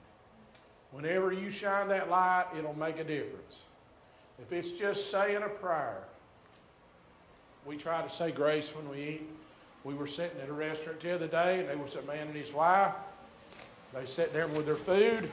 Whenever 0.92 1.32
you 1.32 1.50
shine 1.50 1.88
that 1.88 2.10
light, 2.10 2.48
it'll 2.58 2.78
make 2.78 3.00
a 3.00 3.04
difference. 3.04 3.64
If 4.42 4.52
it's 4.52 4.72
just 4.72 5.12
saying 5.12 5.44
a 5.44 5.50
prayer, 5.50 6.04
we 7.66 7.78
try 7.78 8.02
to 8.02 8.10
say 8.10 8.32
grace 8.32 8.74
when 8.76 8.90
we 8.90 9.04
eat. 9.04 9.30
We 9.84 9.94
were 9.94 10.08
sitting 10.08 10.40
at 10.42 10.50
a 10.50 10.54
restaurant 10.54 11.00
the 11.00 11.16
other 11.16 11.28
day, 11.28 11.60
and 11.60 11.70
there 11.70 11.78
was 11.78 11.96
a 11.96 12.02
man 12.04 12.28
and 12.28 12.36
his 12.36 12.54
wife. 12.54 12.94
They 13.94 14.06
sat 14.06 14.34
there 14.34 14.48
with 14.48 14.66
their 14.66 14.76
food, 14.76 15.30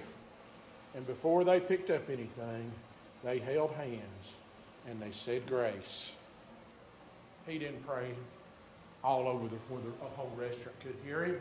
and 0.94 1.06
before 1.06 1.44
they 1.44 1.60
picked 1.60 1.90
up 1.90 2.08
anything, 2.08 2.72
they 3.24 3.38
held 3.38 3.72
hands 3.72 4.36
and 4.88 5.00
they 5.00 5.10
said 5.10 5.46
grace. 5.46 6.12
He 7.46 7.58
didn't 7.58 7.86
pray 7.86 8.14
all 9.04 9.28
over 9.28 9.48
the, 9.48 9.56
where 9.68 9.82
the 9.82 10.16
whole 10.16 10.32
restaurant 10.36 10.78
could 10.80 10.96
hear 11.04 11.24
him. 11.24 11.40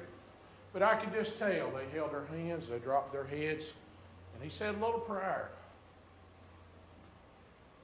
But 0.73 0.83
I 0.83 0.95
could 0.95 1.13
just 1.13 1.37
tell 1.37 1.71
they 1.71 1.97
held 1.97 2.11
their 2.11 2.25
hands, 2.25 2.67
they 2.67 2.79
dropped 2.79 3.13
their 3.13 3.25
heads, 3.25 3.73
and 4.33 4.43
he 4.43 4.49
said 4.49 4.75
a 4.75 4.77
little 4.85 4.99
prayer. 4.99 5.49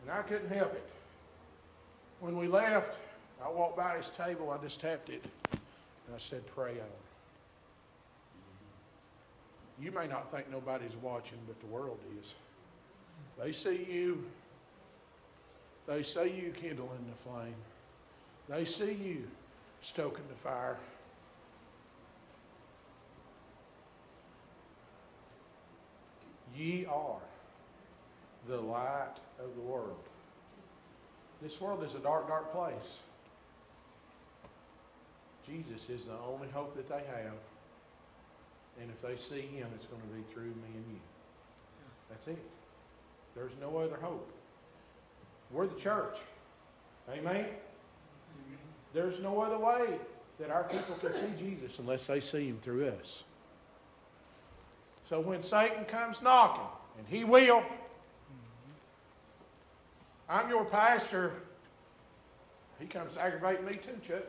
And 0.04 0.12
I 0.12 0.22
couldn't 0.22 0.50
help 0.50 0.74
it. 0.74 0.90
When 2.20 2.38
we 2.38 2.48
left, 2.48 2.98
I 3.44 3.50
walked 3.50 3.78
by 3.78 3.98
his 3.98 4.10
table, 4.10 4.52
I 4.52 4.58
just 4.64 4.80
tapped 4.80 5.10
it. 5.10 5.24
And 5.52 6.16
I 6.16 6.20
said, 6.20 6.46
pray 6.48 6.72
on. 6.72 6.88
You 9.82 9.92
may 9.92 10.08
not 10.08 10.30
think 10.32 10.52
nobody's 10.52 10.96
watching, 11.02 11.40
but 11.48 11.60
the 11.60 11.66
world 11.68 12.00
is. 12.22 12.36
They 13.40 13.52
see 13.52 13.88
you. 13.90 14.24
They 15.88 16.04
see 16.04 16.30
you 16.30 16.54
kindling 16.56 17.06
the 17.10 17.30
flame. 17.30 17.56
They 18.48 18.66
see 18.66 18.94
you 18.94 19.28
stoking 19.82 20.24
the 20.30 20.36
fire. 20.36 20.78
Ye 26.56 26.86
are 26.86 27.20
the 28.48 28.58
light 28.58 29.16
of 29.40 29.56
the 29.56 29.62
world. 29.62 29.98
This 31.42 31.60
world 31.60 31.84
is 31.84 31.96
a 31.96 32.00
dark, 32.00 32.28
dark 32.28 32.54
place. 32.54 33.00
Jesus 35.46 35.90
is 35.90 36.06
the 36.06 36.18
only 36.28 36.48
hope 36.50 36.76
that 36.76 36.88
they 36.88 37.04
have. 37.06 37.34
And 38.82 38.90
if 38.90 39.02
they 39.02 39.18
see 39.18 39.42
him, 39.42 39.68
it's 39.76 39.86
going 39.86 40.02
to 40.02 40.08
be 40.08 40.24
through 40.34 40.44
me 40.44 40.74
and 40.74 40.86
you. 40.90 41.00
That's 42.10 42.28
it. 42.28 42.44
There's 43.36 43.52
no 43.60 43.78
other 43.78 43.98
hope. 44.02 44.30
We're 45.52 45.68
the 45.68 45.80
church. 45.80 46.18
Amen? 47.12 47.46
There's 48.94 49.20
no 49.20 49.42
other 49.42 49.58
way 49.58 50.00
that 50.40 50.50
our 50.50 50.64
people 50.64 50.96
can 50.96 51.14
see 51.14 51.28
Jesus 51.40 51.80
unless 51.80 52.08
they 52.08 52.20
see 52.20 52.48
him 52.48 52.60
through 52.62 52.88
us. 52.88 53.24
So 55.10 55.20
when 55.20 55.44
Satan 55.44 55.86
comes 55.86 56.22
knocking, 56.22 56.64
and 56.98 57.08
he 57.08 57.24
will, 57.24 57.64
I'm 60.30 60.50
your 60.50 60.66
pastor. 60.66 61.34
He 62.80 62.86
comes 62.86 63.14
to 63.14 63.22
aggravate 63.22 63.64
me 63.64 63.76
too, 63.76 64.00
Chuck. 64.06 64.24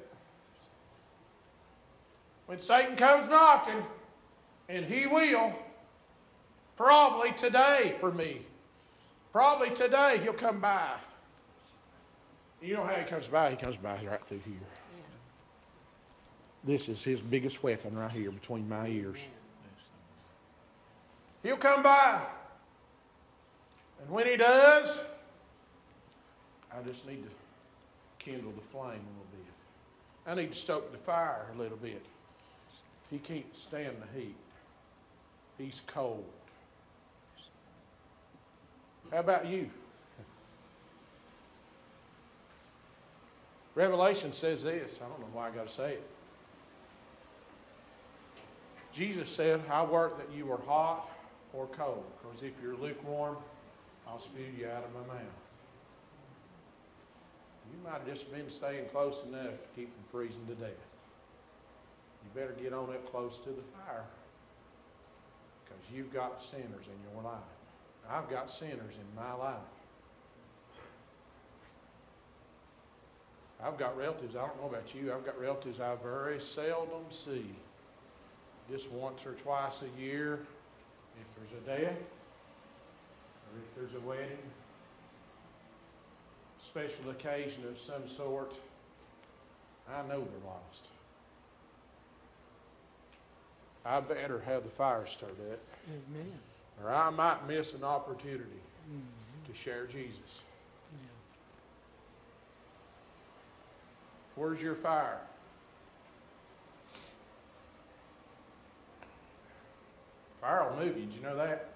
When 2.46 2.60
Satan 2.60 2.96
comes 2.96 3.28
knocking, 3.28 3.82
and 4.68 4.84
he 4.84 5.06
will, 5.06 5.52
probably 6.76 7.32
today 7.32 7.94
for 8.00 8.12
me, 8.12 8.42
probably 9.32 9.70
today 9.70 10.20
he'll 10.22 10.32
come 10.32 10.60
by. 10.60 10.90
You 12.60 12.74
know 12.74 12.84
how 12.84 12.94
he 12.94 13.04
comes 13.04 13.28
by? 13.28 13.50
He 13.50 13.56
comes 13.56 13.76
by 13.76 13.98
right 14.04 14.22
through 14.22 14.40
here. 14.44 14.54
This 16.64 16.88
is 16.88 17.04
his 17.04 17.20
biggest 17.20 17.62
weapon 17.62 17.96
right 17.96 18.10
here 18.10 18.30
between 18.30 18.68
my 18.68 18.88
ears. 18.88 19.18
He'll 21.42 21.58
come 21.58 21.82
by. 21.82 22.22
And 24.00 24.08
when 24.08 24.26
he 24.26 24.36
does, 24.36 24.98
I 26.76 26.82
just 26.82 27.06
need 27.06 27.22
to 27.22 27.30
kindle 28.18 28.52
the 28.52 28.62
flame 28.72 28.86
a 28.86 28.90
little 28.90 29.26
bit. 29.32 29.52
I 30.26 30.34
need 30.34 30.52
to 30.52 30.58
stoke 30.58 30.90
the 30.92 30.98
fire 30.98 31.46
a 31.54 31.58
little 31.58 31.76
bit. 31.76 32.04
He 33.10 33.18
can't 33.18 33.54
stand 33.54 33.96
the 34.00 34.20
heat. 34.20 34.36
He's 35.58 35.82
cold. 35.86 36.24
How 39.12 39.18
about 39.18 39.46
you? 39.46 39.70
Revelation 43.74 44.32
says 44.32 44.64
this. 44.64 44.98
I 45.04 45.08
don't 45.08 45.20
know 45.20 45.26
why 45.32 45.48
I 45.48 45.50
got 45.50 45.68
to 45.68 45.72
say 45.72 45.92
it. 45.94 46.06
Jesus 48.92 49.28
said, 49.28 49.60
I 49.70 49.84
work 49.84 50.16
that 50.18 50.34
you 50.34 50.50
are 50.52 50.60
hot 50.66 51.10
or 51.52 51.66
cold, 51.66 52.04
because 52.22 52.42
if 52.42 52.52
you're 52.62 52.76
lukewarm, 52.76 53.36
I'll 54.06 54.20
spew 54.20 54.44
you 54.56 54.68
out 54.68 54.84
of 54.84 54.92
my 54.94 55.14
mouth. 55.14 55.43
You 57.74 57.90
might 57.90 57.98
have 57.98 58.06
just 58.06 58.32
been 58.32 58.48
staying 58.50 58.86
close 58.86 59.24
enough 59.28 59.50
to 59.50 59.68
keep 59.74 59.92
from 59.92 60.04
freezing 60.12 60.46
to 60.46 60.54
death. 60.54 60.70
You 62.22 62.40
better 62.40 62.54
get 62.62 62.72
on 62.72 62.90
up 62.90 63.10
close 63.10 63.38
to 63.38 63.50
the 63.50 63.62
fire 63.72 64.04
because 65.64 65.82
you've 65.92 66.12
got 66.12 66.42
sinners 66.42 66.86
in 66.86 67.12
your 67.12 67.22
life. 67.22 67.40
I've 68.08 68.30
got 68.30 68.50
sinners 68.50 68.94
in 68.94 69.16
my 69.16 69.32
life. 69.32 69.56
I've 73.62 73.78
got 73.78 73.96
relatives, 73.96 74.36
I 74.36 74.46
don't 74.46 74.60
know 74.60 74.68
about 74.68 74.94
you, 74.94 75.12
I've 75.12 75.24
got 75.24 75.40
relatives 75.40 75.80
I 75.80 75.94
very 75.96 76.38
seldom 76.40 77.04
see. 77.10 77.46
Just 78.70 78.90
once 78.90 79.26
or 79.26 79.32
twice 79.32 79.82
a 79.82 80.00
year, 80.00 80.40
if 81.20 81.26
there's 81.36 81.62
a 81.62 81.66
death, 81.66 81.98
or 83.48 83.58
if 83.58 83.74
there's 83.74 84.02
a 84.02 84.06
wedding, 84.06 84.38
special 86.74 87.10
occasion 87.10 87.62
of 87.70 87.78
some 87.78 88.08
sort, 88.08 88.52
I 89.88 90.02
know 90.08 90.18
they're 90.24 90.44
lost. 90.50 90.88
I 93.84 94.00
better 94.00 94.40
have 94.40 94.64
the 94.64 94.70
fire 94.70 95.06
stirred 95.06 95.36
up, 95.52 95.60
Amen. 95.88 96.32
or 96.82 96.90
I 96.90 97.10
might 97.10 97.46
miss 97.46 97.74
an 97.74 97.84
opportunity 97.84 98.60
Mhm. 98.90 99.46
to 99.46 99.54
share 99.54 99.86
Jesus. 99.86 100.40
Yeah. 100.94 100.98
Where's 104.34 104.60
your 104.60 104.74
fire? 104.74 105.20
Fire 110.40 110.68
will 110.70 110.76
move 110.84 110.96
you. 110.98 111.04
Did 111.06 111.14
you 111.14 111.20
know 111.22 111.36
that? 111.36 111.73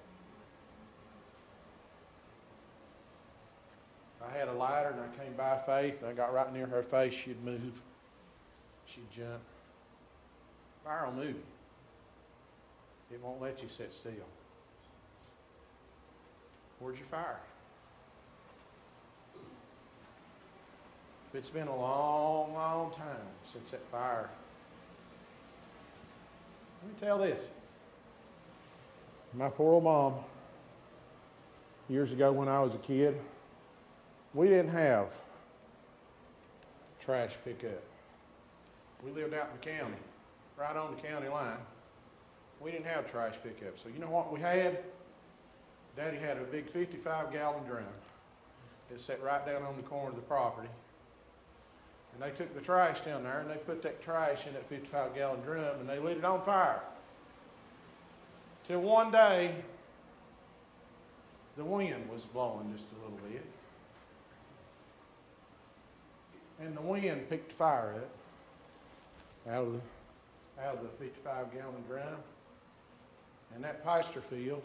I 4.29 4.37
had 4.37 4.49
a 4.49 4.53
lighter 4.53 4.91
and 4.91 5.01
I 5.01 5.25
came 5.25 5.33
by 5.35 5.59
Faith 5.65 6.03
and 6.03 6.11
I 6.11 6.13
got 6.13 6.35
right 6.35 6.53
near 6.53 6.67
her 6.67 6.83
face. 6.83 7.15
She'd 7.15 7.43
move. 7.45 7.81
She'd 8.87 9.11
jump. 9.11 9.41
Fire 10.85 11.07
will 11.07 11.15
move 11.15 11.37
you. 11.37 11.43
It 13.13 13.23
won't 13.23 13.41
let 13.41 13.63
you 13.63 13.69
sit 13.69 13.93
still. 13.93 14.13
Where's 16.79 16.99
your 16.99 17.07
fire? 17.09 17.41
It's 21.35 21.51
been 21.51 21.69
a 21.69 21.77
long, 21.77 22.55
long 22.55 22.91
time 22.91 23.07
since 23.45 23.71
that 23.71 23.87
fire. 23.91 24.29
Let 26.83 26.93
me 26.93 26.99
tell 26.99 27.19
this. 27.19 27.49
My 29.35 29.49
poor 29.49 29.75
old 29.75 29.85
mom, 29.85 30.15
years 31.89 32.13
ago 32.13 32.33
when 32.33 32.49
I 32.49 32.61
was 32.61 32.75
a 32.75 32.79
kid, 32.79 33.19
we 34.35 34.49
didn't 34.49 34.71
have 34.71 35.09
trash 37.05 37.37
pickup. 37.45 37.83
We 39.05 39.11
lived 39.13 39.35
out 39.35 39.49
in 39.53 39.61
the 39.61 39.79
county, 39.79 39.97
right 40.59 40.77
on 40.77 40.95
the 40.95 41.01
county 41.01 41.29
line. 41.29 41.59
We 42.61 42.71
didn't 42.71 42.87
have 42.87 43.11
trash 43.11 43.35
pickup. 43.43 43.79
So 43.83 43.89
you 43.89 44.01
know 44.01 44.11
what 44.11 44.33
we 44.33 44.41
had? 44.41 44.81
Daddy 45.97 46.19
had 46.19 46.37
a 46.37 46.43
big 46.43 46.71
55 46.71 47.33
gallon 47.33 47.65
drum. 47.65 47.85
It 48.91 49.01
sat 49.01 49.23
right 49.23 49.45
down 49.47 49.63
on 49.63 49.77
the 49.77 49.83
corner 49.83 50.11
of 50.11 50.17
the 50.17 50.23
property. 50.23 50.69
And 52.15 52.23
they 52.23 52.37
took 52.37 52.55
the 52.55 52.61
trash 52.61 53.01
down 53.03 53.23
there 53.23 53.41
and 53.41 53.51
they 53.51 53.57
put 53.57 53.83
that 53.83 54.03
trash 54.03 54.47
in 54.47 54.55
that 54.55 54.69
55 54.69 55.15
gallon 55.15 55.41
drum 55.43 55.81
and 55.81 55.89
they 55.89 55.99
lit 55.99 56.19
it 56.19 56.25
on 56.25 56.45
fire. 56.45 56.81
Till 58.67 58.81
one 58.81 59.11
day, 59.11 59.55
the 61.57 61.65
wind 61.65 62.09
was 62.11 62.25
blowing 62.27 62.73
just 62.73 62.87
a 62.93 63.03
little 63.03 63.19
bit. 63.31 63.45
And 66.61 66.77
the 66.77 66.83
wind 66.83 67.29
picked 67.29 67.53
fire 67.53 67.95
up 67.97 68.11
out 69.49 69.67
of 69.67 69.73
the, 69.75 70.63
out 70.63 70.77
of 70.77 70.83
the 70.83 70.89
55 71.05 71.53
gallon 71.53 71.85
drum. 71.89 72.19
And 73.55 73.65
that 73.65 73.85
pasture 73.85 74.21
field, 74.21 74.63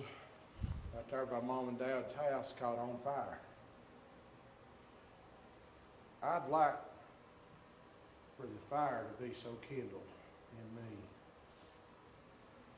right 0.94 1.10
there 1.10 1.26
by 1.26 1.40
mom 1.40 1.70
and 1.70 1.80
dad's 1.80 2.14
house, 2.14 2.54
caught 2.60 2.78
on 2.78 2.98
fire. 3.04 3.40
I'd 6.22 6.50
like 6.50 6.80
for 8.38 8.44
the 8.44 8.60
fire 8.70 9.06
to 9.18 9.24
be 9.24 9.34
so 9.34 9.50
kindled 9.70 10.02
in 10.58 10.76
me 10.76 10.98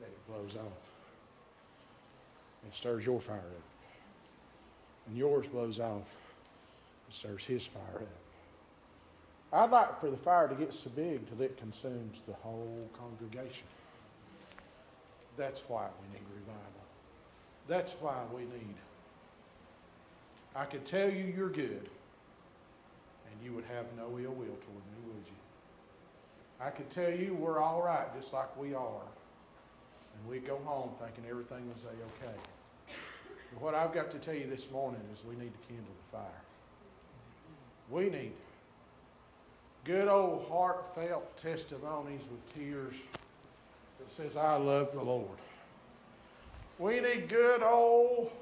that 0.00 0.06
it 0.06 0.28
blows 0.28 0.56
off 0.56 0.86
and 2.64 2.74
stirs 2.74 3.06
your 3.06 3.20
fire 3.20 3.36
up. 3.36 3.62
And 5.08 5.16
yours 5.16 5.46
blows 5.46 5.78
off 5.78 6.02
and 7.06 7.14
stirs 7.14 7.44
his 7.44 7.64
fire 7.64 8.02
up. 8.02 8.25
I'd 9.52 9.70
like 9.70 10.00
for 10.00 10.10
the 10.10 10.16
fire 10.16 10.48
to 10.48 10.54
get 10.54 10.74
so 10.74 10.90
big 10.90 11.28
till 11.28 11.40
it 11.40 11.56
consumes 11.56 12.22
the 12.26 12.34
whole 12.34 12.88
congregation. 12.98 13.66
That's 15.36 15.62
why 15.68 15.86
we 16.02 16.18
need 16.18 16.26
revival. 16.34 16.62
That's 17.68 17.92
why 18.00 18.16
we 18.34 18.42
need. 18.42 18.74
I 20.54 20.64
could 20.64 20.84
tell 20.84 21.10
you 21.10 21.32
you're 21.36 21.50
good, 21.50 21.88
and 23.30 23.44
you 23.44 23.52
would 23.52 23.64
have 23.64 23.86
no 23.96 24.04
ill 24.18 24.32
will 24.32 24.46
toward 24.46 24.84
me, 24.92 24.98
would 25.06 25.26
you? 25.26 25.36
I 26.60 26.70
could 26.70 26.88
tell 26.88 27.10
you 27.10 27.34
we're 27.34 27.60
all 27.60 27.82
right, 27.82 28.06
just 28.14 28.32
like 28.32 28.56
we 28.56 28.72
are, 28.72 29.02
and 30.14 30.28
we'd 30.28 30.46
go 30.46 30.58
home 30.64 30.90
thinking 30.98 31.24
everything 31.28 31.68
was 31.68 31.84
a-okay. 31.84 32.34
But 33.52 33.62
what 33.62 33.74
I've 33.74 33.92
got 33.92 34.10
to 34.12 34.18
tell 34.18 34.34
you 34.34 34.46
this 34.48 34.70
morning 34.70 35.02
is 35.12 35.22
we 35.24 35.34
need 35.36 35.52
to 35.52 35.68
kindle 35.68 35.92
the 36.10 36.16
fire. 36.16 36.42
We 37.90 38.08
need. 38.08 38.32
Good 39.86 40.08
old 40.08 40.44
heartfelt 40.48 41.36
testimonies 41.36 42.20
with 42.28 42.54
tears 42.54 42.94
that 43.98 44.12
says, 44.12 44.36
I 44.36 44.56
love 44.56 44.92
the 44.92 45.02
Lord. 45.02 45.38
We 46.80 47.00
need 47.00 47.28
good 47.28 47.62
old 47.62 48.32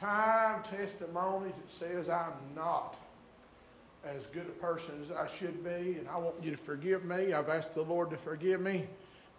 time 0.00 0.62
testimonies 0.62 1.54
that 1.56 1.70
says, 1.70 2.08
I'm 2.08 2.32
not 2.54 2.96
as 4.04 4.26
good 4.26 4.46
a 4.46 4.64
person 4.64 4.94
as 5.02 5.10
I 5.10 5.26
should 5.26 5.64
be, 5.64 5.96
and 5.98 6.06
I 6.08 6.16
want 6.16 6.36
you 6.40 6.52
to 6.52 6.56
forgive 6.56 7.04
me. 7.04 7.32
I've 7.32 7.48
asked 7.48 7.74
the 7.74 7.82
Lord 7.82 8.10
to 8.10 8.16
forgive 8.16 8.60
me, 8.60 8.86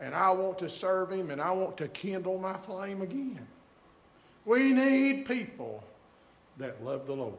and 0.02 0.14
I 0.14 0.30
want 0.32 0.60
to 0.60 0.70
serve 0.70 1.12
Him, 1.12 1.32
and 1.32 1.42
I 1.42 1.52
want 1.52 1.78
to 1.78 1.88
kindle 1.88 2.38
my 2.38 2.58
flame 2.58 3.02
again. 3.02 3.48
We 4.44 4.74
need 4.74 5.26
people 5.26 5.82
that 6.58 6.84
love 6.84 7.08
the 7.08 7.14
Lord. 7.14 7.36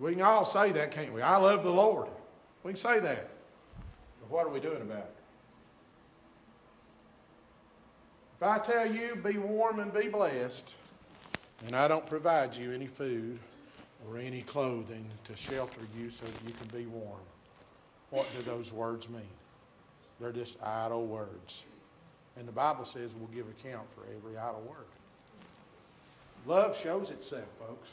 We 0.00 0.12
can 0.12 0.22
all 0.22 0.44
say 0.44 0.72
that, 0.72 0.90
can't 0.90 1.12
we? 1.12 1.22
I 1.22 1.36
love 1.36 1.62
the 1.62 1.70
Lord. 1.70 2.08
We 2.62 2.72
can 2.72 2.80
say 2.80 3.00
that. 3.00 3.28
But 4.20 4.30
what 4.30 4.46
are 4.46 4.50
we 4.50 4.60
doing 4.60 4.82
about 4.82 4.98
it? 4.98 5.14
If 8.36 8.42
I 8.42 8.58
tell 8.58 8.92
you 8.92 9.16
be 9.16 9.38
warm 9.38 9.78
and 9.78 9.92
be 9.92 10.08
blessed, 10.08 10.74
and 11.64 11.76
I 11.76 11.88
don't 11.88 12.04
provide 12.04 12.54
you 12.54 12.72
any 12.72 12.86
food 12.86 13.38
or 14.06 14.18
any 14.18 14.42
clothing 14.42 15.06
to 15.24 15.36
shelter 15.36 15.80
you 15.96 16.10
so 16.10 16.24
that 16.24 16.46
you 16.46 16.52
can 16.52 16.66
be 16.76 16.86
warm, 16.86 17.20
what 18.10 18.26
do 18.36 18.42
those 18.42 18.72
words 18.72 19.08
mean? 19.08 19.22
They're 20.20 20.32
just 20.32 20.62
idle 20.62 21.06
words. 21.06 21.64
And 22.36 22.46
the 22.46 22.52
Bible 22.52 22.84
says 22.84 23.10
we'll 23.16 23.28
give 23.28 23.46
account 23.48 23.86
for 23.94 24.02
every 24.14 24.36
idle 24.36 24.62
word. 24.68 24.86
Love 26.46 26.76
shows 26.76 27.10
itself, 27.10 27.46
folks. 27.58 27.90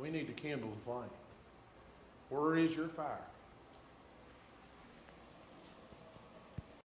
We 0.00 0.10
need 0.10 0.26
to 0.28 0.32
kindle 0.32 0.70
the 0.70 0.90
flame. 0.90 1.10
Where 2.30 2.56
is 2.56 2.74
your 2.74 2.88
fire? 2.88 3.18